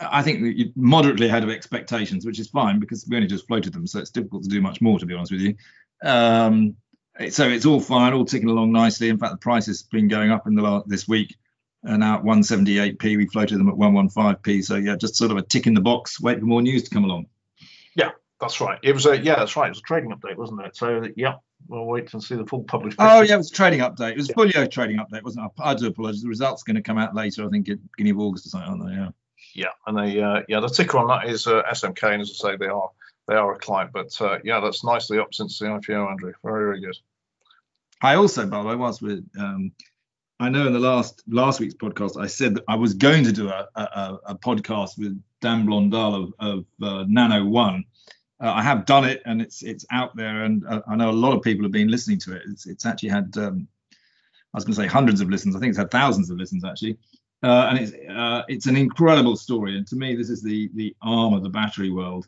I 0.00 0.22
think 0.22 0.76
moderately 0.76 1.26
ahead 1.26 1.42
of 1.42 1.50
expectations, 1.50 2.24
which 2.24 2.38
is 2.38 2.48
fine 2.48 2.78
because 2.78 3.06
we 3.08 3.16
only 3.16 3.28
just 3.28 3.48
floated 3.48 3.72
them, 3.72 3.86
so 3.86 3.98
it's 3.98 4.10
difficult 4.10 4.44
to 4.44 4.48
do 4.48 4.60
much 4.60 4.80
more, 4.80 4.98
to 4.98 5.06
be 5.06 5.14
honest 5.14 5.32
with 5.32 5.40
you. 5.40 5.56
Um, 6.04 6.76
so 7.30 7.48
it's 7.48 7.66
all 7.66 7.80
fine, 7.80 8.12
all 8.12 8.24
ticking 8.24 8.48
along 8.48 8.72
nicely. 8.72 9.08
In 9.08 9.18
fact, 9.18 9.32
the 9.32 9.38
price 9.38 9.66
has 9.66 9.82
been 9.82 10.08
going 10.08 10.30
up 10.30 10.46
in 10.46 10.54
the 10.54 10.62
last 10.62 10.88
this 10.88 11.08
week 11.08 11.36
and 11.84 12.00
now 12.00 12.18
at 12.18 12.24
178p. 12.24 13.16
We 13.16 13.26
floated 13.26 13.58
them 13.58 13.68
at 13.68 13.74
115p. 13.74 14.64
So 14.64 14.76
yeah, 14.76 14.96
just 14.96 15.16
sort 15.16 15.30
of 15.30 15.36
a 15.36 15.42
tick 15.42 15.66
in 15.66 15.74
the 15.74 15.80
box. 15.80 16.20
Wait 16.20 16.40
for 16.40 16.46
more 16.46 16.62
news 16.62 16.84
to 16.84 16.90
come 16.90 17.04
along. 17.04 17.26
Yeah, 17.94 18.10
that's 18.40 18.60
right. 18.60 18.78
It 18.82 18.92
was 18.92 19.06
a 19.06 19.16
yeah, 19.18 19.36
that's 19.36 19.56
right. 19.56 19.66
It 19.66 19.70
was 19.70 19.78
a 19.78 19.82
trading 19.82 20.10
update, 20.10 20.36
wasn't 20.36 20.62
it? 20.62 20.76
So 20.76 21.06
yeah, 21.16 21.34
we'll 21.68 21.86
wait 21.86 22.12
and 22.12 22.22
see 22.22 22.36
the 22.36 22.46
full 22.46 22.64
published. 22.64 22.96
Oh 22.98 23.20
yeah, 23.20 23.34
it 23.34 23.38
was 23.38 23.50
a 23.50 23.54
trading 23.54 23.80
update. 23.80 24.12
It 24.12 24.16
was 24.16 24.28
yeah. 24.28 24.34
Folio 24.34 24.66
trading 24.66 24.98
update, 24.98 25.22
wasn't 25.22 25.46
it? 25.46 25.52
I 25.62 25.74
do 25.74 25.86
apologise. 25.86 26.22
The 26.22 26.28
results 26.28 26.62
are 26.62 26.72
going 26.72 26.76
to 26.76 26.82
come 26.82 26.98
out 26.98 27.14
later. 27.14 27.46
I 27.46 27.48
think 27.48 27.68
at 27.68 27.78
beginning 27.96 28.14
of 28.14 28.20
August 28.20 28.46
or 28.46 28.50
something, 28.50 28.70
aren't 28.70 28.86
they? 28.86 28.96
Yeah. 28.96 29.10
Yeah, 29.56 29.68
and 29.86 29.96
they 29.96 30.20
uh, 30.20 30.42
yeah 30.48 30.60
the 30.60 30.68
ticker 30.68 30.98
on 30.98 31.06
that 31.08 31.28
is 31.28 31.46
uh, 31.46 31.62
SMK, 31.70 32.02
and 32.12 32.22
as 32.22 32.30
I 32.30 32.50
say, 32.50 32.56
they 32.56 32.66
are 32.66 32.90
they 33.28 33.34
are 33.34 33.52
a 33.52 33.58
client. 33.58 33.90
But 33.92 34.20
uh, 34.20 34.38
yeah, 34.42 34.60
that's 34.60 34.82
nicely 34.82 35.18
up 35.18 35.32
since 35.32 35.58
the 35.58 35.66
IPO, 35.66 36.10
Andrew. 36.10 36.32
Very 36.42 36.64
very 36.64 36.80
good. 36.80 36.96
I 38.02 38.16
also, 38.16 38.46
by 38.46 38.62
the 38.62 38.68
way, 38.68 38.74
whilst 38.74 39.00
we're 39.00 39.22
um, 39.38 39.72
I 40.40 40.48
know 40.48 40.66
in 40.66 40.72
the 40.72 40.80
last 40.80 41.22
last 41.28 41.60
week's 41.60 41.74
podcast 41.74 42.20
I 42.20 42.26
said 42.26 42.56
that 42.56 42.64
I 42.66 42.74
was 42.74 42.94
going 42.94 43.24
to 43.24 43.32
do 43.32 43.48
a, 43.48 43.68
a, 43.76 44.18
a 44.26 44.34
podcast 44.34 44.98
with 44.98 45.20
Dan 45.40 45.66
Blondal 45.66 46.24
of, 46.24 46.34
of 46.38 46.64
uh, 46.82 47.04
Nano 47.08 47.44
One. 47.44 47.84
Uh, 48.42 48.52
I 48.52 48.62
have 48.62 48.84
done 48.84 49.04
it 49.04 49.22
and 49.26 49.40
it's 49.40 49.62
it's 49.62 49.86
out 49.92 50.16
there 50.16 50.44
and 50.44 50.66
uh, 50.66 50.82
I 50.88 50.96
know 50.96 51.10
a 51.10 51.12
lot 51.12 51.36
of 51.36 51.42
people 51.42 51.64
have 51.64 51.72
been 51.72 51.88
listening 51.88 52.18
to 52.20 52.34
it. 52.34 52.42
It's 52.48 52.66
it's 52.66 52.84
actually 52.84 53.10
had 53.10 53.36
um, 53.38 53.68
I 54.52 54.58
was 54.58 54.64
going 54.64 54.74
to 54.74 54.82
say 54.82 54.88
hundreds 54.88 55.20
of 55.20 55.30
listens. 55.30 55.54
I 55.54 55.60
think 55.60 55.70
it's 55.70 55.78
had 55.78 55.90
thousands 55.90 56.30
of 56.30 56.36
listens 56.36 56.64
actually. 56.64 56.98
Uh, 57.42 57.68
and 57.70 57.78
it's 57.78 57.92
uh, 58.10 58.42
it's 58.48 58.66
an 58.66 58.76
incredible 58.76 59.36
story. 59.36 59.76
And 59.76 59.86
to 59.88 59.96
me, 59.96 60.16
this 60.16 60.30
is 60.30 60.42
the 60.42 60.70
the 60.74 60.96
arm 61.02 61.34
of 61.34 61.42
the 61.42 61.48
battery 61.48 61.90
world. 61.90 62.26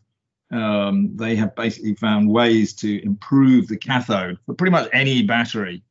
Um, 0.52 1.16
they 1.16 1.34
have 1.36 1.56
basically 1.56 1.94
found 1.96 2.30
ways 2.30 2.72
to 2.74 3.04
improve 3.04 3.66
the 3.66 3.76
cathode 3.76 4.38
for 4.46 4.54
pretty 4.54 4.70
much 4.70 4.88
any 4.92 5.22
battery 5.22 5.82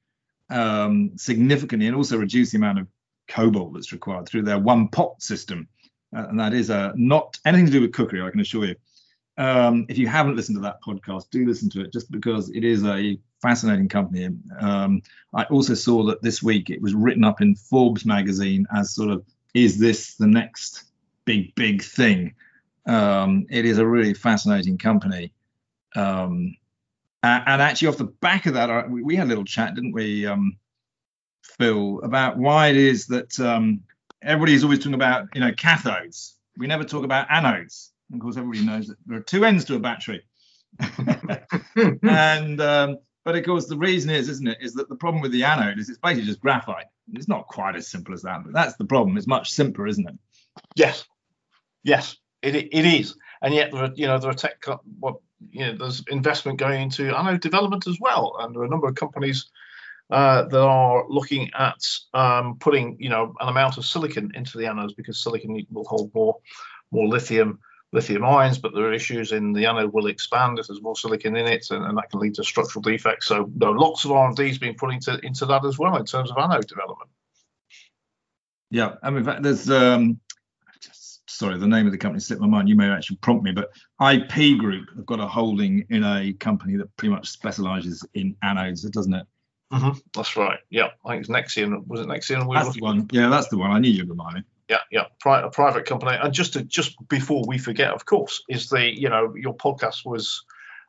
um, 0.50 1.12
significantly 1.18 1.88
and 1.88 1.96
also 1.96 2.18
reduce 2.18 2.52
the 2.52 2.58
amount 2.58 2.80
of 2.80 2.88
cobalt 3.28 3.74
that's 3.74 3.92
required 3.92 4.28
through 4.28 4.44
their 4.44 4.60
one 4.60 4.88
pot 4.88 5.22
system. 5.22 5.68
Uh, 6.16 6.28
and 6.30 6.40
that 6.40 6.54
is 6.54 6.70
uh, 6.70 6.92
not 6.96 7.38
anything 7.46 7.66
to 7.66 7.72
do 7.72 7.82
with 7.82 7.94
cookery, 7.94 8.22
I 8.22 8.30
can 8.30 8.40
assure 8.40 8.66
you. 8.66 8.76
Um, 9.38 9.86
if 9.90 9.98
you 9.98 10.08
haven't 10.08 10.38
listened 10.38 10.56
to 10.58 10.62
that 10.62 10.82
podcast, 10.82 11.30
do 11.30 11.46
listen 11.46 11.70
to 11.72 11.82
it 11.82 11.92
just 11.92 12.10
because 12.10 12.50
it 12.52 12.64
is 12.64 12.86
a 12.86 13.20
fascinating 13.42 13.90
company. 13.90 14.30
Um, 14.60 15.02
I 15.34 15.44
also 15.46 15.74
saw 15.74 16.06
that 16.06 16.22
this 16.22 16.42
week 16.42 16.70
it 16.70 16.82
was 16.82 16.94
written 16.94 17.26
up 17.26 17.42
in 17.42 17.56
Forbes 17.56 18.06
magazine 18.06 18.66
as 18.74 18.96
sort 18.96 19.10
of, 19.10 19.26
is 19.54 19.78
this 19.78 20.16
the 20.16 20.28
next 20.28 20.86
big, 21.26 21.54
big 21.56 21.82
thing? 21.82 22.34
Um, 22.86 23.46
it 23.50 23.66
is 23.66 23.78
a 23.78 23.86
really 23.86 24.14
fascinating 24.14 24.78
company. 24.78 25.34
Um, 25.96 26.56
uh, 27.24 27.42
and 27.46 27.62
actually, 27.62 27.88
off 27.88 27.98
the 27.98 28.06
back 28.06 28.46
of 28.46 28.54
that, 28.54 28.90
we, 28.90 29.02
we, 29.02 29.16
had 29.16 29.28
a 29.28 29.30
little 29.30 29.46
chat, 29.46 29.76
didn't 29.76 29.94
we, 29.94 30.26
um, 30.28 30.58
Phil, 31.58 32.00
about 32.04 32.38
why 32.38 32.68
it 32.68 32.76
is 32.76 33.08
that 33.08 33.40
um, 33.40 33.82
everybody's 34.22 34.64
always 34.64 34.80
talking 34.80 34.94
about, 34.94 35.28
you 35.34 35.42
know, 35.42 35.52
cathodes. 35.52 36.34
We 36.58 36.68
never 36.68 36.84
talk 36.84 37.04
about 37.04 37.28
anodes. 37.30 37.90
Of 38.14 38.20
course, 38.20 38.38
everybody 38.38 38.66
knows 38.66 38.88
that 38.88 38.98
there 39.06 39.18
are 39.18 39.24
two 39.24 39.46
ends 39.46 39.66
to 39.66 39.76
a 39.76 39.80
battery. 39.80 40.24
and 42.04 42.62
um, 42.62 42.98
but 43.24 43.36
of 43.36 43.44
course, 43.44 43.66
the 43.66 43.78
reason 43.78 44.12
is, 44.12 44.30
isn't 44.30 44.48
it, 44.48 44.58
is 44.62 44.74
that 44.76 44.88
the 44.88 44.96
problem 44.96 45.22
with 45.22 45.32
the 45.32 45.44
anode 45.44 45.80
is 45.80 45.90
it's 45.90 45.98
basically 45.98 46.28
just 46.28 46.42
graphite. 46.42 46.86
It's 47.14 47.28
not 47.28 47.48
quite 47.48 47.76
as 47.76 47.88
simple 47.88 48.14
as 48.14 48.22
that, 48.22 48.44
but 48.44 48.54
that's 48.54 48.76
the 48.76 48.86
problem. 48.86 49.18
It's 49.18 49.28
much 49.28 49.52
simpler, 49.52 49.88
isn't 49.88 50.08
it? 50.08 50.16
Yes, 50.76 51.06
yes, 51.84 52.18
it 52.44 52.56
it 52.56 52.86
is. 52.86 53.16
And 53.42 53.54
yet, 53.54 53.72
there 53.72 53.86
are, 53.86 53.92
you 53.96 54.08
know, 54.08 54.20
there 54.20 54.30
are 54.30 54.36
tech 54.36 54.64
what 55.00 55.16
you 55.52 55.66
know, 55.66 55.78
there's 55.78 56.04
investment 56.10 56.60
going 56.60 56.82
into 56.82 57.16
anode 57.18 57.42
development 57.42 57.88
as 57.88 57.98
well, 58.00 58.38
and 58.40 58.54
there 58.54 58.62
are 58.62 58.66
a 58.66 58.70
number 58.70 58.88
of 58.88 58.96
companies 58.96 59.50
uh, 60.12 60.44
that 60.44 60.62
are 60.62 61.06
looking 61.10 61.50
at 61.58 61.84
um, 62.14 62.58
putting, 62.60 62.98
you 63.00 63.10
know, 63.10 63.34
an 63.40 63.50
amount 63.50 63.78
of 63.78 63.86
silicon 63.86 64.32
into 64.36 64.58
the 64.58 64.66
anodes 64.66 64.96
because 64.96 65.22
silicon 65.22 65.66
will 65.72 65.86
hold 65.86 66.14
more, 66.14 66.38
more 66.92 67.08
lithium, 67.08 67.60
lithium 67.92 68.24
ions. 68.24 68.58
But 68.60 68.74
there 68.74 68.86
are 68.86 68.94
issues 68.94 69.32
in 69.32 69.54
the 69.54 69.66
anode 69.66 69.94
will 69.94 70.08
expand 70.08 70.60
if 70.60 70.68
there's 70.68 70.82
more 70.82 70.96
silicon 70.96 71.36
in 71.36 71.48
it, 71.48 71.68
and, 71.72 71.84
and 71.84 71.98
that 71.98 72.10
can 72.12 72.20
lead 72.20 72.36
to 72.36 72.44
structural 72.44 72.84
defects. 72.84 73.28
So 73.28 73.50
lots 73.60 74.06
of 74.06 74.12
R 74.12 74.28
and 74.28 74.36
D 74.36 74.50
is 74.50 74.60
being 74.60 74.76
put 74.76 74.94
into 74.94 75.20
into 75.24 75.46
that 75.48 75.66
as 75.66 75.80
well 75.80 75.96
in 75.98 76.06
terms 76.06 76.30
of 76.32 76.38
anode 76.38 76.68
development. 76.68 77.10
Yeah, 78.70 78.96
I 79.02 79.10
mean, 79.10 79.42
there's 79.42 79.70
um, 79.70 80.20
sorry, 81.38 81.58
the 81.58 81.68
name 81.68 81.86
of 81.86 81.92
the 81.92 81.98
company 81.98 82.20
slipped 82.20 82.42
my 82.42 82.48
mind. 82.48 82.70
You 82.70 82.76
may 82.76 82.90
actually 82.90 83.18
prompt 83.18 83.44
me, 83.44 83.52
but 83.52 83.72
IP 84.02 84.58
Group 84.58 84.90
have 84.96 85.06
got 85.06 85.20
a 85.20 85.28
holding 85.28 85.86
in 85.90 86.04
a 86.04 86.34
company 86.34 86.78
that 86.78 86.96
pretty 86.98 87.14
much 87.14 87.30
specialises 87.30 88.06
in 88.14 88.36
anodes, 88.44 88.90
doesn't 88.92 89.14
it? 89.14 89.26
Mm-hmm. 89.74 89.98
That's 90.16 90.38
right. 90.38 90.60
Yeah, 90.70 90.90
I 91.06 91.12
think 91.12 91.22
it's 91.22 91.30
Nexeon. 91.30 91.88
Was 91.88 92.02
it 92.02 92.08
Nexeon? 92.08 92.48
We 92.48 92.56
that's 92.56 92.76
the 92.76 92.82
one. 92.82 93.08
Yeah, 93.12 93.30
that's 93.30 93.48
the 93.50 93.58
one. 93.58 93.72
I 93.72 93.80
knew 93.80 93.90
you'd 93.90 94.10
remind 94.10 94.36
me. 94.36 94.44
Yeah, 94.70 94.80
yeah, 94.92 95.06
Pri- 95.20 95.44
a 95.44 95.50
private 95.50 95.86
company. 95.86 96.18
And 96.20 96.34
just 96.34 96.54
to 96.54 96.64
just 96.64 96.96
before 97.08 97.44
we 97.48 97.58
forget, 97.58 97.92
of 97.92 98.06
course, 98.06 98.44
is 98.50 98.70
the 98.70 98.84
you 98.84 99.10
know 99.10 99.34
your 99.36 99.56
podcast 99.56 100.06
was 100.06 100.44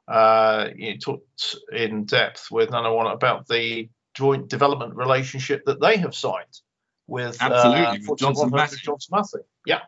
uh, 0.09 0.69
you 0.77 0.99
talked 0.99 1.57
in 1.73 2.05
depth 2.05 2.51
with 2.51 2.71
Nano 2.71 2.95
One 2.95 3.07
about 3.07 3.49
the 3.49 3.89
joint 4.15 4.49
development 4.49 4.95
relationship 4.95 5.65
that 5.67 5.81
they 5.81 5.97
have 5.99 6.15
signed 6.15 6.61
with 7.07 7.37
absolutely 7.41 7.85
uh, 7.85 7.97
with 8.09 8.19
Johnson 8.19 8.51
Matthey. 8.51 8.77
Johnson. 8.83 9.41
Yeah, 9.65 9.81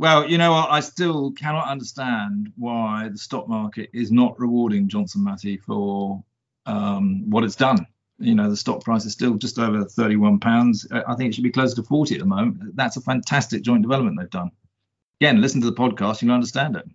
well, 0.00 0.26
you 0.30 0.38
know 0.38 0.52
what? 0.52 0.70
I 0.70 0.80
still 0.80 1.30
cannot 1.32 1.68
understand 1.68 2.54
why 2.56 3.10
the 3.12 3.18
stock 3.18 3.46
market 3.50 3.90
is 3.92 4.10
not 4.10 4.40
rewarding 4.40 4.88
Johnson 4.88 5.22
Matthey 5.22 5.58
for 5.58 6.24
um, 6.64 7.28
what 7.28 7.44
it's 7.44 7.54
done. 7.54 7.86
You 8.18 8.34
know, 8.34 8.48
the 8.48 8.56
stock 8.56 8.82
price 8.82 9.04
is 9.04 9.12
still 9.12 9.34
just 9.34 9.58
over 9.58 9.84
31 9.84 10.40
pounds. 10.40 10.86
I 10.90 11.14
think 11.16 11.28
it 11.28 11.34
should 11.34 11.44
be 11.44 11.50
closer 11.50 11.76
to 11.76 11.82
40 11.82 12.14
at 12.14 12.20
the 12.20 12.26
moment. 12.26 12.76
That's 12.76 12.96
a 12.96 13.02
fantastic 13.02 13.60
joint 13.60 13.82
development 13.82 14.16
they've 14.18 14.30
done. 14.30 14.52
Again, 15.20 15.42
listen 15.42 15.60
to 15.60 15.66
the 15.66 15.76
podcast, 15.76 16.22
you'll 16.22 16.32
understand 16.32 16.76
it. 16.76 16.88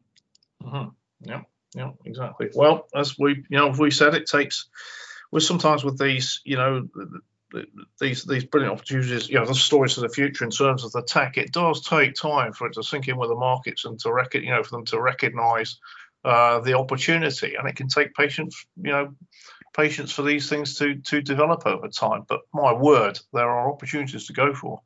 Mm-hmm. 0.64 0.90
Yeah, 1.30 1.42
yeah, 1.76 1.92
exactly. 2.06 2.50
Well, 2.56 2.88
as 2.96 3.20
we, 3.20 3.46
you 3.50 3.58
know, 3.60 3.68
we 3.78 3.92
said, 3.92 4.16
it 4.16 4.26
takes 4.26 4.66
with 5.32 5.44
sometimes 5.44 5.84
with 5.84 6.00
these, 6.00 6.42
you 6.44 6.58
know, 6.58 6.90
these 8.00 8.24
these 8.24 8.44
brilliant 8.44 8.74
opportunities, 8.74 9.30
you 9.30 9.36
know, 9.36 9.46
the 9.46 9.56
stories 9.56 9.94
for 9.94 10.02
the 10.02 10.10
future 10.10 10.44
in 10.44 10.52
terms 10.52 10.84
of 10.84 10.92
the 10.92 11.02
tech, 11.02 11.38
it 11.38 11.52
does 11.52 11.82
take 11.82 12.16
time 12.16 12.54
for 12.54 12.68
it 12.68 12.74
to 12.74 12.84
sink 12.84 13.08
in 13.08 13.18
with 13.18 13.30
the 13.30 13.36
markets 13.36 13.86
and 13.86 14.00
to 14.00 14.12
rec- 14.12 14.34
you 14.34 14.50
know, 14.50 14.64
for 14.64 14.72
them 14.72 14.86
to 14.86 15.00
recognise 15.00 15.80
uh, 16.24 16.60
the 16.60 16.78
opportunity, 16.78 17.56
and 17.56 17.68
it 17.68 17.76
can 17.76 17.88
take 17.88 18.14
patience, 18.16 18.66
you 18.82 18.92
know, 18.92 19.14
patience 19.76 20.12
for 20.12 20.24
these 20.24 20.50
things 20.50 20.76
to 20.76 20.96
to 20.96 21.22
develop 21.22 21.66
over 21.66 21.88
time. 21.88 22.26
But 22.28 22.42
my 22.54 22.74
word, 22.74 23.20
there 23.34 23.50
are 23.50 23.72
opportunities 23.72 24.28
to 24.28 24.34
go 24.34 24.54
for. 24.54 24.82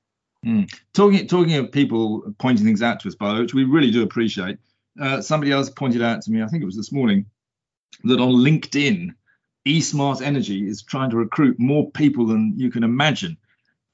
Mm. 0.45 0.71
Talking 0.93 1.27
talking 1.27 1.55
of 1.55 1.71
people 1.71 2.33
pointing 2.39 2.65
things 2.65 2.81
out 2.81 2.99
to 3.01 3.07
us, 3.07 3.15
by 3.15 3.29
the 3.29 3.35
way, 3.35 3.41
which 3.41 3.53
we 3.53 3.63
really 3.63 3.91
do 3.91 4.03
appreciate. 4.03 4.57
Uh, 4.99 5.21
somebody 5.21 5.51
else 5.51 5.69
pointed 5.69 6.01
out 6.01 6.21
to 6.21 6.31
me, 6.31 6.41
I 6.41 6.47
think 6.47 6.61
it 6.61 6.65
was 6.65 6.75
this 6.75 6.91
morning, 6.91 7.25
that 8.03 8.19
on 8.19 8.33
LinkedIn, 8.33 9.13
eSmart 9.69 10.21
Energy 10.21 10.67
is 10.67 10.81
trying 10.81 11.11
to 11.11 11.17
recruit 11.17 11.59
more 11.59 11.89
people 11.91 12.25
than 12.25 12.53
you 12.57 12.71
can 12.71 12.83
imagine. 12.83 13.37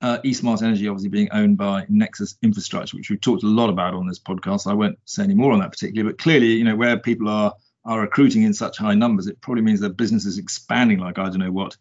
Uh, 0.01 0.19
eSmart 0.23 0.61
Energy 0.61 0.87
obviously 0.87 1.09
being 1.09 1.29
owned 1.31 1.57
by 1.57 1.85
Nexus 1.89 2.35
Infrastructure, 2.41 2.95
which 2.95 3.09
we've 3.09 3.21
talked 3.21 3.43
a 3.43 3.47
lot 3.47 3.69
about 3.69 3.93
on 3.93 4.07
this 4.07 4.19
podcast. 4.19 4.67
I 4.67 4.73
won't 4.73 4.97
say 5.05 5.23
any 5.23 5.35
more 5.35 5.51
on 5.51 5.59
that 5.59 5.71
particularly, 5.71 6.11
but 6.11 6.19
clearly, 6.19 6.53
you 6.53 6.63
know, 6.63 6.75
where 6.75 6.97
people 6.97 7.29
are 7.29 7.53
are 7.83 8.01
recruiting 8.01 8.41
in 8.43 8.53
such 8.53 8.77
high 8.77 8.95
numbers, 8.95 9.27
it 9.27 9.39
probably 9.41 9.61
means 9.61 9.79
their 9.79 9.91
business 9.91 10.25
is 10.25 10.39
expanding 10.39 10.99
like 10.99 11.19
I 11.19 11.25
don't 11.25 11.39
know 11.39 11.51
what. 11.51 11.77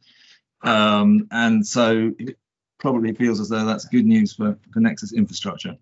Um, 0.62 1.28
and 1.30 1.66
so 1.66 2.12
it 2.18 2.37
probably 2.78 3.12
feels 3.14 3.40
as 3.40 3.48
though 3.48 3.64
that's 3.64 3.87
good 3.87 4.04
news 4.04 4.35
for, 4.35 4.59
for 4.72 4.80
Nexus 4.80 5.12
Infrastructure. 5.12 5.76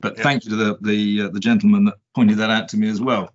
But 0.00 0.16
yeah. 0.16 0.22
thank 0.22 0.44
you 0.44 0.50
to 0.50 0.56
the 0.56 0.78
the, 0.80 1.22
uh, 1.22 1.28
the 1.28 1.40
gentleman 1.40 1.84
that 1.86 1.94
pointed 2.14 2.38
that 2.38 2.50
out 2.50 2.68
to 2.70 2.76
me 2.76 2.88
as 2.88 3.00
well. 3.00 3.32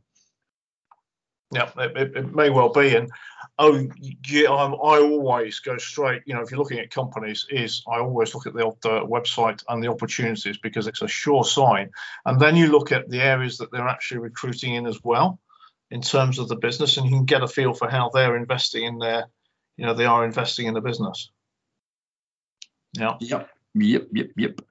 Yeah, 1.51 1.69
it, 1.77 2.15
it, 2.15 2.35
may 2.35 2.49
well 2.49 2.69
be. 2.69 2.95
And 2.95 3.09
oh, 3.57 3.87
yeah, 4.27 4.51
I'm, 4.51 4.73
i 4.73 4.99
always 4.99 5.59
go 5.59 5.77
straight. 5.77 6.23
You 6.25 6.33
know, 6.33 6.41
if 6.41 6.51
you're 6.51 6.59
looking 6.59 6.79
at 6.79 6.91
companies, 6.91 7.45
is 7.49 7.83
I 7.87 7.99
always 7.99 8.35
look 8.35 8.47
at 8.47 8.53
the 8.53 8.67
uh, 8.67 9.05
website 9.05 9.63
and 9.69 9.81
the 9.81 9.87
opportunities 9.87 10.57
because 10.57 10.87
it's 10.87 11.01
a 11.01 11.07
sure 11.07 11.45
sign. 11.45 11.91
And 12.25 12.39
then 12.39 12.57
you 12.57 12.67
look 12.67 12.91
at 12.91 13.09
the 13.09 13.21
areas 13.21 13.59
that 13.59 13.71
they're 13.71 13.87
actually 13.87 14.19
recruiting 14.19 14.75
in 14.75 14.85
as 14.87 15.01
well, 15.03 15.39
in 15.89 16.01
terms 16.01 16.37
of 16.37 16.49
the 16.49 16.57
business, 16.57 16.97
and 16.97 17.05
you 17.05 17.13
can 17.13 17.25
get 17.25 17.43
a 17.43 17.47
feel 17.47 17.73
for 17.73 17.89
how 17.89 18.09
they're 18.09 18.35
investing 18.35 18.83
in 18.83 18.97
their, 18.97 19.27
you 19.77 19.85
know, 19.85 19.93
they 19.93 20.05
are 20.05 20.25
investing 20.25 20.67
in 20.67 20.73
the 20.73 20.81
business. 20.81 21.31
Yeah. 22.93 23.15
Yep. 23.21 23.49
Yep. 23.75 24.07
Yep. 24.11 24.27
Yep. 24.35 24.61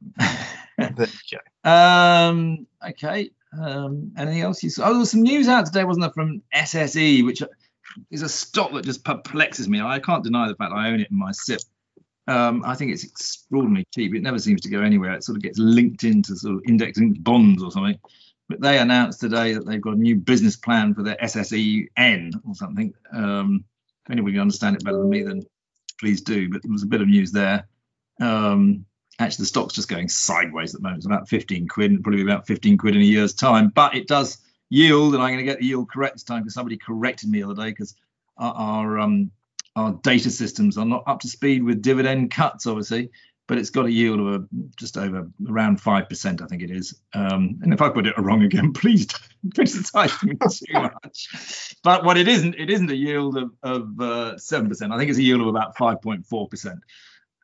okay. 1.00 1.38
Um. 1.64 2.66
Okay. 2.86 3.30
Um, 3.60 4.12
anything 4.16 4.40
else 4.40 4.62
you 4.62 4.70
saw? 4.70 4.86
Oh, 4.86 4.90
there 4.90 4.98
was 4.98 5.10
some 5.10 5.22
news 5.22 5.48
out 5.48 5.66
today, 5.66 5.84
wasn't 5.84 6.02
there, 6.02 6.12
from 6.12 6.42
SSE, 6.54 7.24
which 7.24 7.42
is 8.10 8.22
a 8.22 8.28
stock 8.28 8.72
that 8.72 8.84
just 8.84 9.04
perplexes 9.04 9.68
me. 9.68 9.80
I 9.80 9.98
can't 9.98 10.24
deny 10.24 10.48
the 10.48 10.54
fact 10.54 10.72
I 10.72 10.88
own 10.88 11.00
it 11.00 11.10
in 11.10 11.18
my 11.18 11.32
SIP. 11.32 11.60
Um, 12.28 12.62
I 12.66 12.74
think 12.74 12.92
it's 12.92 13.04
extraordinarily 13.04 13.86
cheap. 13.94 14.14
It 14.14 14.22
never 14.22 14.38
seems 14.38 14.60
to 14.62 14.68
go 14.68 14.82
anywhere. 14.82 15.12
It 15.12 15.24
sort 15.24 15.36
of 15.36 15.42
gets 15.42 15.58
linked 15.58 16.04
into 16.04 16.36
sort 16.36 16.56
of 16.56 16.62
index 16.66 16.98
linked 16.98 17.22
bonds 17.22 17.62
or 17.62 17.70
something. 17.70 17.98
But 18.48 18.60
they 18.60 18.78
announced 18.78 19.20
today 19.20 19.54
that 19.54 19.66
they've 19.66 19.80
got 19.80 19.94
a 19.94 20.00
new 20.00 20.16
business 20.16 20.56
plan 20.56 20.94
for 20.94 21.02
their 21.02 21.16
SSEN 21.16 22.32
or 22.46 22.54
something. 22.54 22.92
Um, 23.12 23.64
if 24.04 24.10
anybody 24.10 24.34
can 24.34 24.42
understand 24.42 24.76
it 24.76 24.84
better 24.84 24.98
than 24.98 25.08
me, 25.08 25.22
then 25.22 25.42
please 25.98 26.20
do. 26.20 26.48
But 26.48 26.62
there 26.62 26.72
was 26.72 26.82
a 26.82 26.86
bit 26.86 27.00
of 27.00 27.08
news 27.08 27.32
there. 27.32 27.66
Um, 28.20 28.84
actually 29.18 29.42
the 29.42 29.46
stock's 29.46 29.74
just 29.74 29.88
going 29.88 30.08
sideways 30.08 30.74
at 30.74 30.80
the 30.80 30.82
moment. 30.82 30.98
It's 30.98 31.06
about 31.06 31.28
15 31.28 31.68
quid, 31.68 31.90
and 31.90 32.02
probably 32.02 32.22
about 32.22 32.46
15 32.46 32.78
quid 32.78 32.96
in 32.96 33.02
a 33.02 33.04
year's 33.04 33.34
time. 33.34 33.68
But 33.74 33.94
it 33.94 34.08
does 34.08 34.38
yield, 34.68 35.14
and 35.14 35.22
I'm 35.22 35.30
going 35.30 35.38
to 35.38 35.50
get 35.50 35.58
the 35.58 35.66
yield 35.66 35.90
correct 35.90 36.14
this 36.14 36.22
time 36.22 36.42
because 36.42 36.54
somebody 36.54 36.76
corrected 36.76 37.30
me 37.30 37.40
the 37.40 37.50
other 37.50 37.62
day 37.62 37.70
because 37.70 37.94
our, 38.36 38.54
our 38.54 38.98
um 38.98 39.30
our 39.74 39.92
data 40.02 40.30
systems 40.30 40.78
are 40.78 40.86
not 40.86 41.04
up 41.06 41.20
to 41.20 41.28
speed 41.28 41.62
with 41.62 41.82
dividend 41.82 42.30
cuts, 42.30 42.66
obviously. 42.66 43.10
But 43.48 43.58
it's 43.58 43.70
got 43.70 43.86
a 43.86 43.92
yield 43.92 44.18
of 44.18 44.26
a, 44.26 44.44
just 44.76 44.96
over 44.96 45.30
around 45.48 45.80
five 45.80 46.08
percent, 46.08 46.42
I 46.42 46.46
think 46.46 46.62
it 46.62 46.70
is. 46.70 47.00
Um, 47.14 47.60
and 47.62 47.72
if 47.72 47.80
I 47.80 47.90
put 47.90 48.06
it 48.06 48.18
wrong 48.18 48.42
again, 48.42 48.72
please 48.74 49.06
don't 49.06 49.54
criticize 49.54 50.20
me 50.24 50.34
too 50.34 50.72
much. 50.72 51.74
But 51.84 52.04
what 52.04 52.18
it 52.18 52.26
isn't, 52.26 52.56
it 52.56 52.70
isn't 52.70 52.90
a 52.90 52.96
yield 52.96 53.38
of 53.62 54.00
uh, 54.00 54.36
seven 54.36 54.66
uh, 54.66 54.68
percent. 54.70 54.92
I 54.92 54.98
think 54.98 55.10
it's 55.10 55.18
a 55.20 55.22
yield 55.22 55.42
of 55.42 55.46
about 55.46 55.76
five 55.76 56.02
point 56.02 56.26
four 56.26 56.48
percent. 56.48 56.80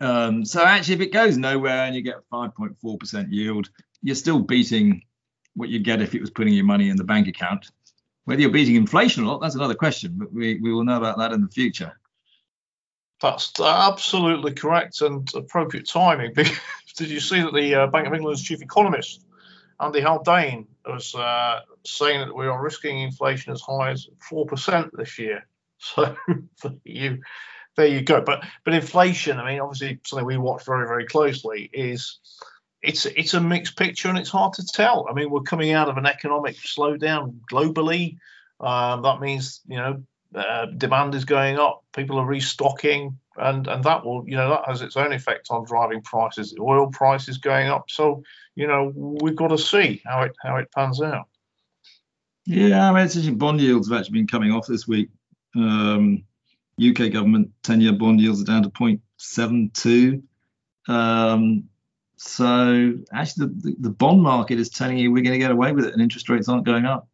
Um, 0.03 0.45
so 0.45 0.65
actually, 0.65 0.97
if 0.97 1.01
it 1.01 1.13
goes 1.13 1.39
nowhere 1.39 1.85
and 1.85 1.95
you 1.95 2.03
get 2.03 2.29
5.4% 2.33 3.27
yield, 3.31 3.71
you're 4.03 4.17
still 4.17 4.41
beating 4.41 5.03
what 5.55 5.69
you'd 5.69 5.85
get 5.85 6.03
if 6.03 6.15
it 6.15 6.21
was 6.21 6.31
putting 6.31 6.55
your 6.55 6.65
money 6.65 6.89
in 6.89 6.97
the 6.97 7.05
bank 7.05 7.29
account. 7.29 7.71
Whether 8.25 8.43
you're 8.43 8.51
beating 8.51 8.75
inflation 8.75 9.23
or 9.23 9.27
not, 9.27 9.41
that's 9.41 9.55
another 9.55 9.77
question, 9.77 10.15
but 10.17 10.33
we, 10.33 10.59
we 10.61 10.73
will 10.73 10.85
know 10.85 10.97
about 10.97 11.19
that 11.19 11.33
in 11.33 11.41
the 11.41 11.49
future. 11.49 11.93
That's 13.21 13.53
absolutely 13.61 14.53
correct 14.53 15.01
and 15.03 15.33
appropriate 15.35 15.89
timing. 15.89 16.35
Did 16.97 17.09
you 17.09 17.21
see 17.21 17.41
that 17.41 17.55
the 17.55 17.75
uh, 17.77 17.87
Bank 17.87 18.09
of 18.09 18.15
England's 18.15 18.43
chief 18.43 18.61
economist, 18.61 19.25
Andy 19.79 20.01
Haldane, 20.01 20.67
was 20.85 21.15
uh, 21.15 21.61
saying 21.87 22.21
that 22.21 22.35
we 22.35 22.47
are 22.47 22.61
risking 22.61 23.03
inflation 23.03 23.53
as 23.53 23.61
high 23.61 23.93
as 23.93 24.09
4% 24.31 24.91
this 24.95 25.19
year? 25.19 25.47
So 25.85 26.17
you 26.85 27.23
there 27.77 27.87
you 27.87 28.03
go. 28.03 28.21
But 28.21 28.45
but 28.65 28.75
inflation, 28.75 29.39
I 29.39 29.53
mean, 29.53 29.61
obviously 29.61 30.01
something 30.05 30.27
we 30.27 30.39
watch 30.39 30.65
very 30.65 30.87
very 30.87 31.07
closely 31.07 31.71
is 31.73 32.19
it's 32.83 33.07
it's 33.07 33.35
a 33.35 33.41
mixed 33.41 33.77
picture 33.77 34.09
and 34.09 34.19
it's 34.19 34.31
hard 34.31 34.55
to 34.55 34.67
tell. 34.67 35.07
I 35.09 35.15
mean, 35.15 35.31
we're 35.31 35.43
coming 35.43 35.73
out 35.73 35.89
of 35.89 35.97
an 35.97 36.07
economic 36.07 36.57
slowdown 36.57 37.39
globally. 37.51 38.19
Um, 38.61 39.03
that 39.03 39.21
means 39.21 39.61
you 39.67 39.77
know 39.77 40.03
uh, 40.35 40.67
demand 40.67 41.15
is 41.15 41.25
going 41.25 41.59
up, 41.59 41.85
people 41.95 42.19
are 42.19 42.27
restocking, 42.27 43.19
and 43.37 43.67
and 43.67 43.85
that 43.85 44.05
will 44.05 44.25
you 44.27 44.37
know 44.37 44.51
that 44.51 44.65
has 44.67 44.83
its 44.83 44.97
own 44.97 45.13
effect 45.13 45.49
on 45.51 45.65
driving 45.65 46.03
prices. 46.03 46.55
Oil 46.59 46.89
prices 46.89 47.39
going 47.39 47.69
up, 47.69 47.91
so 47.91 48.23
you 48.55 48.67
know 48.67 48.93
we've 48.95 49.37
got 49.37 49.49
to 49.49 49.59
see 49.59 50.03
how 50.05 50.23
it 50.23 50.33
how 50.43 50.57
it 50.57 50.71
pans 50.73 51.01
out. 51.01 51.29
Yeah, 52.45 52.91
I 52.91 52.93
mean, 52.93 53.05
it's 53.05 53.29
bond 53.31 53.61
yields 53.61 53.89
have 53.89 54.01
actually 54.01 54.15
been 54.19 54.27
coming 54.27 54.53
off 54.53 54.67
this 54.67 54.89
week. 54.89 55.11
Um, 55.55 56.25
UK 56.91 57.13
government 57.13 57.51
10 57.63 57.81
year 57.81 57.93
bond 57.93 58.21
yields 58.21 58.43
are 58.43 58.45
down 58.45 58.63
to 58.63 58.71
0.72. 58.71 60.23
Um, 60.89 61.65
so 62.17 62.95
actually, 63.13 63.49
the, 63.49 63.77
the, 63.81 63.91
bond 63.91 64.23
market 64.23 64.59
is 64.59 64.69
telling 64.69 64.99
you 64.99 65.11
we're 65.11 65.25
going 65.25 65.33
to 65.33 65.39
get 65.39 65.51
away 65.51 65.73
with 65.73 65.87
it 65.87 65.93
and 65.93 66.03
interest 66.03 66.29
rates 66.29 66.49
aren't 66.49 66.65
going 66.65 66.85
up. 66.85 67.09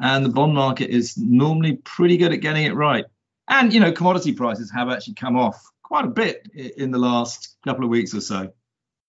And 0.00 0.24
the 0.24 0.30
bond 0.30 0.54
market 0.54 0.90
is 0.90 1.16
normally 1.16 1.76
pretty 1.76 2.16
good 2.16 2.32
at 2.32 2.40
getting 2.40 2.64
it 2.64 2.74
right. 2.74 3.04
And, 3.48 3.72
you 3.72 3.80
know, 3.80 3.92
commodity 3.92 4.32
prices 4.32 4.70
have 4.72 4.88
actually 4.88 5.14
come 5.14 5.36
off 5.36 5.62
quite 5.82 6.04
a 6.04 6.08
bit 6.08 6.48
in 6.54 6.90
the 6.90 6.98
last 6.98 7.56
couple 7.64 7.84
of 7.84 7.90
weeks 7.90 8.14
or 8.14 8.20
so. 8.20 8.52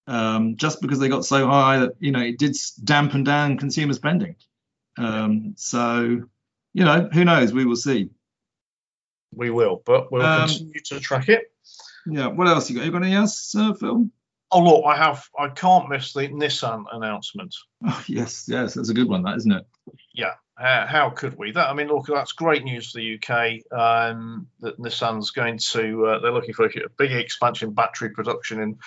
Um, 0.05 0.57
just 0.57 0.81
because 0.81 0.99
they 0.99 1.07
got 1.07 1.25
so 1.25 1.47
high 1.47 1.79
that, 1.79 1.93
you 1.99 2.11
know, 2.11 2.19
it 2.19 2.37
did 2.37 2.55
dampen 2.83 3.23
down 3.23 3.57
consumer 3.57 3.93
spending. 3.93 4.35
Um, 4.97 5.53
so, 5.55 6.21
you 6.73 6.83
know, 6.83 7.09
who 7.11 7.23
knows? 7.23 7.53
We 7.53 7.65
will 7.65 7.75
see 7.75 8.09
we 9.35 9.49
will, 9.49 9.81
but 9.85 10.11
we'll 10.11 10.23
um, 10.23 10.47
continue 10.47 10.79
to 10.85 10.99
track 10.99 11.29
it. 11.29 11.51
Yeah. 12.05 12.27
What 12.27 12.47
else 12.47 12.69
you 12.69 12.75
got? 12.75 12.85
You 12.85 12.91
got 12.91 13.03
anything 13.03 13.17
else, 13.17 13.55
uh, 13.55 13.73
Phil? 13.73 14.07
Oh 14.51 14.61
look, 14.61 14.85
I 14.85 14.95
have. 14.95 15.27
I 15.37 15.49
can't 15.49 15.89
miss 15.89 16.13
the 16.13 16.27
Nissan 16.29 16.85
announcement. 16.91 17.55
Oh 17.85 18.01
yes, 18.07 18.45
yes, 18.47 18.75
that's 18.75 18.87
a 18.87 18.93
good 18.93 19.09
one, 19.09 19.23
that 19.23 19.35
isn't 19.35 19.51
it? 19.51 19.65
Yeah. 20.13 20.35
Uh, 20.57 20.85
how 20.85 21.09
could 21.09 21.37
we? 21.37 21.51
That 21.51 21.69
I 21.69 21.73
mean, 21.73 21.87
look, 21.87 22.05
that's 22.05 22.31
great 22.31 22.63
news 22.63 22.91
for 22.91 22.99
the 22.99 23.15
UK. 23.15 23.77
Um, 23.77 24.47
that 24.59 24.79
Nissan's 24.79 25.31
going 25.31 25.57
to. 25.71 26.05
Uh, 26.05 26.19
they're 26.19 26.31
looking 26.31 26.53
for 26.53 26.65
a, 26.65 26.69
a 26.69 26.89
big 26.97 27.11
expansion 27.11 27.71
battery 27.71 28.11
production 28.11 28.61
in 28.61 28.77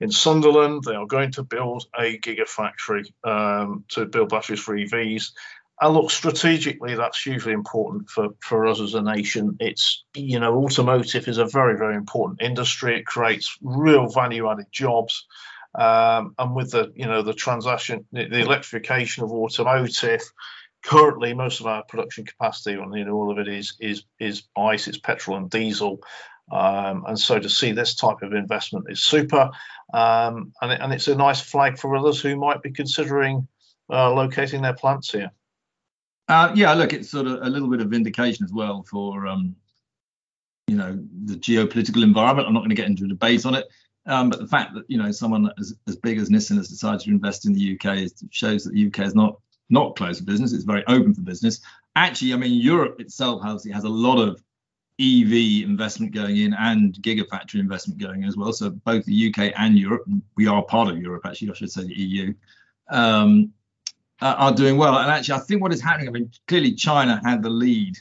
in 0.00 0.10
Sunderland. 0.10 0.84
They 0.84 0.94
are 0.94 1.06
going 1.06 1.32
to 1.32 1.42
build 1.42 1.84
a 1.98 2.16
gigafactory 2.16 3.12
um, 3.24 3.84
to 3.88 4.06
build 4.06 4.28
batteries 4.28 4.60
for 4.60 4.76
EVs. 4.76 5.32
I 5.78 5.88
look 5.88 6.10
strategically, 6.10 6.94
that's 6.94 7.22
hugely 7.22 7.52
important 7.52 8.08
for, 8.08 8.28
for 8.40 8.66
us 8.66 8.80
as 8.80 8.94
a 8.94 9.02
nation. 9.02 9.56
It's, 9.60 10.04
you 10.14 10.40
know, 10.40 10.64
automotive 10.64 11.28
is 11.28 11.36
a 11.36 11.44
very, 11.44 11.76
very 11.76 11.96
important 11.96 12.40
industry. 12.40 12.98
It 12.98 13.06
creates 13.06 13.58
real 13.60 14.08
value 14.08 14.50
added 14.50 14.66
jobs. 14.72 15.26
Um, 15.74 16.34
and 16.38 16.54
with 16.54 16.70
the, 16.70 16.92
you 16.96 17.04
know, 17.04 17.20
the 17.20 17.34
transaction, 17.34 18.06
the, 18.10 18.26
the, 18.26 18.40
electrification 18.40 19.24
of 19.24 19.32
automotive, 19.32 20.22
currently 20.82 21.34
most 21.34 21.60
of 21.60 21.66
our 21.66 21.84
production 21.84 22.24
capacity 22.24 22.78
on, 22.78 22.94
you 22.94 23.04
know, 23.04 23.12
all 23.12 23.30
of 23.30 23.38
it 23.38 23.48
is, 23.48 23.76
is, 23.78 24.04
is 24.18 24.44
ICE, 24.56 24.88
it's 24.88 24.98
petrol 24.98 25.36
and 25.36 25.50
diesel. 25.50 26.00
Um, 26.50 27.04
and 27.06 27.18
so 27.18 27.38
to 27.38 27.50
see 27.50 27.72
this 27.72 27.94
type 27.94 28.22
of 28.22 28.32
investment 28.32 28.86
is 28.88 29.02
super. 29.02 29.50
Um, 29.92 30.54
and, 30.62 30.72
it, 30.72 30.80
and 30.80 30.94
it's 30.94 31.08
a 31.08 31.14
nice 31.14 31.42
flag 31.42 31.78
for 31.78 31.94
others 31.94 32.22
who 32.22 32.36
might 32.36 32.62
be 32.62 32.70
considering 32.70 33.46
uh, 33.90 34.12
locating 34.14 34.62
their 34.62 34.74
plants 34.74 35.12
here. 35.12 35.32
Uh, 36.28 36.52
yeah, 36.54 36.72
look, 36.74 36.92
it's 36.92 37.08
sort 37.08 37.26
of 37.26 37.40
a 37.42 37.48
little 37.48 37.68
bit 37.68 37.80
of 37.80 37.88
vindication 37.88 38.44
as 38.44 38.52
well 38.52 38.82
for, 38.82 39.26
um, 39.26 39.54
you 40.66 40.76
know, 40.76 40.98
the 41.24 41.34
geopolitical 41.34 42.02
environment. 42.02 42.48
I'm 42.48 42.54
not 42.54 42.60
going 42.60 42.70
to 42.70 42.76
get 42.76 42.86
into 42.86 43.04
a 43.04 43.08
debate 43.08 43.46
on 43.46 43.54
it, 43.54 43.66
um, 44.06 44.30
but 44.30 44.40
the 44.40 44.48
fact 44.48 44.74
that 44.74 44.84
you 44.88 44.98
know 44.98 45.12
someone 45.12 45.50
as, 45.58 45.74
as 45.86 45.96
big 45.96 46.18
as 46.18 46.28
Nissan 46.28 46.56
has 46.56 46.68
decided 46.68 47.00
to 47.02 47.10
invest 47.10 47.46
in 47.46 47.52
the 47.52 47.78
UK 47.78 48.10
shows 48.30 48.64
that 48.64 48.72
the 48.72 48.86
UK 48.86 49.00
is 49.00 49.14
not 49.14 49.38
not 49.70 49.96
closed 49.96 50.20
for 50.20 50.24
business. 50.24 50.52
It's 50.52 50.64
very 50.64 50.84
open 50.88 51.14
for 51.14 51.20
business. 51.20 51.60
Actually, 51.94 52.34
I 52.34 52.36
mean, 52.36 52.60
Europe 52.60 53.00
itself 53.00 53.42
has 53.44 53.64
has 53.64 53.84
a 53.84 53.88
lot 53.88 54.18
of 54.18 54.42
EV 54.98 55.62
investment 55.68 56.14
going 56.14 56.38
in 56.38 56.54
and 56.54 56.94
gigafactory 56.94 57.60
investment 57.60 58.00
going 58.00 58.22
in 58.22 58.28
as 58.28 58.36
well. 58.36 58.52
So 58.52 58.70
both 58.70 59.04
the 59.04 59.28
UK 59.28 59.52
and 59.56 59.78
Europe, 59.78 60.04
we 60.36 60.46
are 60.46 60.62
part 60.62 60.88
of 60.88 60.98
Europe 60.98 61.26
actually, 61.26 61.50
I 61.50 61.54
should 61.54 61.70
say 61.70 61.84
the 61.84 61.94
EU, 61.94 62.34
um, 62.88 63.52
are 64.20 64.52
doing 64.52 64.76
well. 64.76 64.96
And 64.96 65.10
actually, 65.10 65.34
I 65.34 65.40
think 65.40 65.62
what 65.62 65.72
is 65.72 65.80
happening, 65.80 66.08
I 66.08 66.12
mean, 66.12 66.30
clearly 66.48 66.74
China 66.74 67.20
had 67.24 67.42
the 67.42 67.50
lead, 67.50 67.96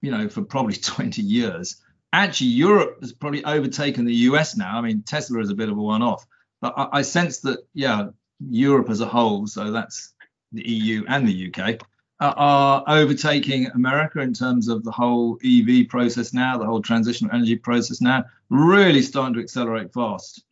you 0.00 0.10
know, 0.10 0.28
for 0.28 0.42
probably 0.42 0.74
20 0.82 1.22
years. 1.22 1.80
Actually, 2.12 2.50
Europe 2.50 2.98
has 3.00 3.12
probably 3.12 3.44
overtaken 3.44 4.04
the 4.04 4.14
US 4.14 4.56
now. 4.56 4.78
I 4.78 4.80
mean, 4.80 5.02
Tesla 5.02 5.40
is 5.40 5.50
a 5.50 5.54
bit 5.54 5.68
of 5.68 5.76
a 5.76 5.82
one-off, 5.82 6.26
but 6.60 6.74
I, 6.76 6.88
I 6.92 7.02
sense 7.02 7.40
that, 7.40 7.58
yeah, 7.74 8.08
Europe 8.48 8.90
as 8.90 9.00
a 9.00 9.06
whole, 9.06 9.46
so 9.46 9.70
that's 9.70 10.12
the 10.52 10.68
EU 10.68 11.04
and 11.08 11.26
the 11.26 11.52
UK, 11.52 11.80
are 12.20 12.84
overtaking 12.86 13.66
America 13.74 14.20
in 14.20 14.32
terms 14.32 14.68
of 14.68 14.84
the 14.84 14.90
whole 14.90 15.38
EV 15.44 15.88
process 15.88 16.32
now, 16.32 16.56
the 16.56 16.64
whole 16.64 16.80
transitional 16.80 17.34
energy 17.34 17.56
process 17.56 18.00
now, 18.00 18.24
really 18.48 19.02
starting 19.02 19.34
to 19.34 19.40
accelerate 19.40 19.92
fast, 19.92 20.44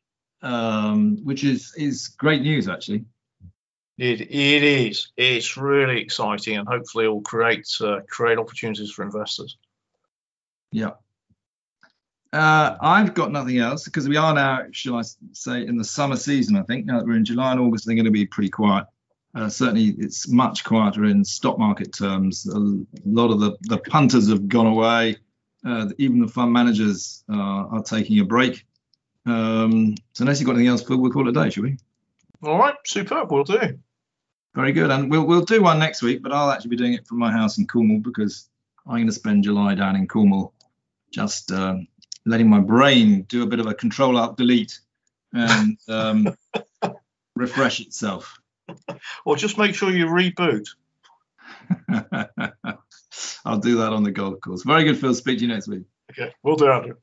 um, 0.42 1.18
which 1.24 1.44
is 1.44 1.72
is 1.76 2.08
great 2.08 2.42
news 2.42 2.68
actually. 2.68 3.04
It 4.02 4.20
it 4.20 4.64
is. 4.64 5.12
It's 5.16 5.56
really 5.56 6.00
exciting, 6.00 6.56
and 6.56 6.66
hopefully, 6.66 7.04
it 7.04 7.08
will 7.08 7.20
create 7.20 7.68
uh, 7.80 8.00
create 8.08 8.36
opportunities 8.36 8.90
for 8.90 9.04
investors. 9.04 9.56
Yeah. 10.72 10.94
Uh, 12.32 12.76
I've 12.80 13.14
got 13.14 13.30
nothing 13.30 13.58
else 13.58 13.84
because 13.84 14.08
we 14.08 14.16
are 14.16 14.34
now, 14.34 14.62
shall 14.72 14.96
I 14.96 15.02
say, 15.30 15.64
in 15.64 15.76
the 15.76 15.84
summer 15.84 16.16
season. 16.16 16.56
I 16.56 16.62
think 16.62 16.84
now 16.84 16.98
that 16.98 17.06
we're 17.06 17.14
in 17.14 17.24
July 17.24 17.52
and 17.52 17.60
August, 17.60 17.86
they're 17.86 17.94
going 17.94 18.06
to 18.06 18.10
be 18.10 18.26
pretty 18.26 18.50
quiet. 18.50 18.86
Uh, 19.36 19.48
certainly, 19.48 19.94
it's 19.96 20.28
much 20.28 20.64
quieter 20.64 21.04
in 21.04 21.24
stock 21.24 21.56
market 21.56 21.94
terms. 21.96 22.44
A 22.48 22.58
lot 23.04 23.30
of 23.30 23.38
the, 23.38 23.56
the 23.68 23.78
punters 23.78 24.28
have 24.30 24.48
gone 24.48 24.66
away. 24.66 25.18
Uh, 25.64 25.90
even 25.98 26.18
the 26.18 26.26
fund 26.26 26.52
managers 26.52 27.22
are 27.28 27.84
taking 27.84 28.18
a 28.18 28.24
break. 28.24 28.66
Um, 29.26 29.94
so, 30.12 30.22
unless 30.22 30.40
you've 30.40 30.48
got 30.48 30.56
anything 30.56 30.70
else, 30.70 30.88
we'll 30.88 31.08
call 31.12 31.28
it 31.28 31.36
a 31.36 31.40
day, 31.40 31.50
shall 31.50 31.62
we? 31.62 31.76
All 32.42 32.58
right, 32.58 32.74
superb. 32.84 33.30
We'll 33.30 33.44
do. 33.44 33.78
Very 34.54 34.72
good, 34.72 34.90
and 34.90 35.10
we'll 35.10 35.24
we'll 35.24 35.44
do 35.44 35.62
one 35.62 35.78
next 35.78 36.02
week. 36.02 36.22
But 36.22 36.32
I'll 36.32 36.50
actually 36.50 36.70
be 36.70 36.76
doing 36.76 36.92
it 36.92 37.06
from 37.06 37.18
my 37.18 37.32
house 37.32 37.58
in 37.58 37.66
Cornwall 37.66 38.00
because 38.00 38.48
I'm 38.86 38.96
going 38.96 39.06
to 39.06 39.12
spend 39.12 39.44
July 39.44 39.74
down 39.74 39.96
in 39.96 40.06
Cornwall, 40.06 40.52
just 41.10 41.50
um, 41.52 41.86
letting 42.26 42.50
my 42.50 42.60
brain 42.60 43.22
do 43.22 43.42
a 43.42 43.46
bit 43.46 43.60
of 43.60 43.66
a 43.66 43.74
control 43.74 44.18
alt 44.18 44.36
delete 44.36 44.78
and 45.32 45.78
um, 45.88 46.36
refresh 47.36 47.80
itself. 47.80 48.38
or 49.24 49.36
just 49.36 49.56
make 49.58 49.74
sure 49.74 49.90
you 49.90 50.06
reboot. 50.06 50.68
I'll 53.44 53.58
do 53.58 53.78
that 53.78 53.92
on 53.92 54.02
the 54.02 54.10
golf 54.10 54.40
course. 54.40 54.62
Very 54.64 54.84
good, 54.84 54.98
Phil. 54.98 55.14
Speak 55.14 55.38
to 55.38 55.46
you 55.46 55.52
next 55.52 55.68
week. 55.68 55.84
Okay, 56.10 56.34
we'll 56.42 56.56
do, 56.56 56.70
Andrew. 56.70 56.96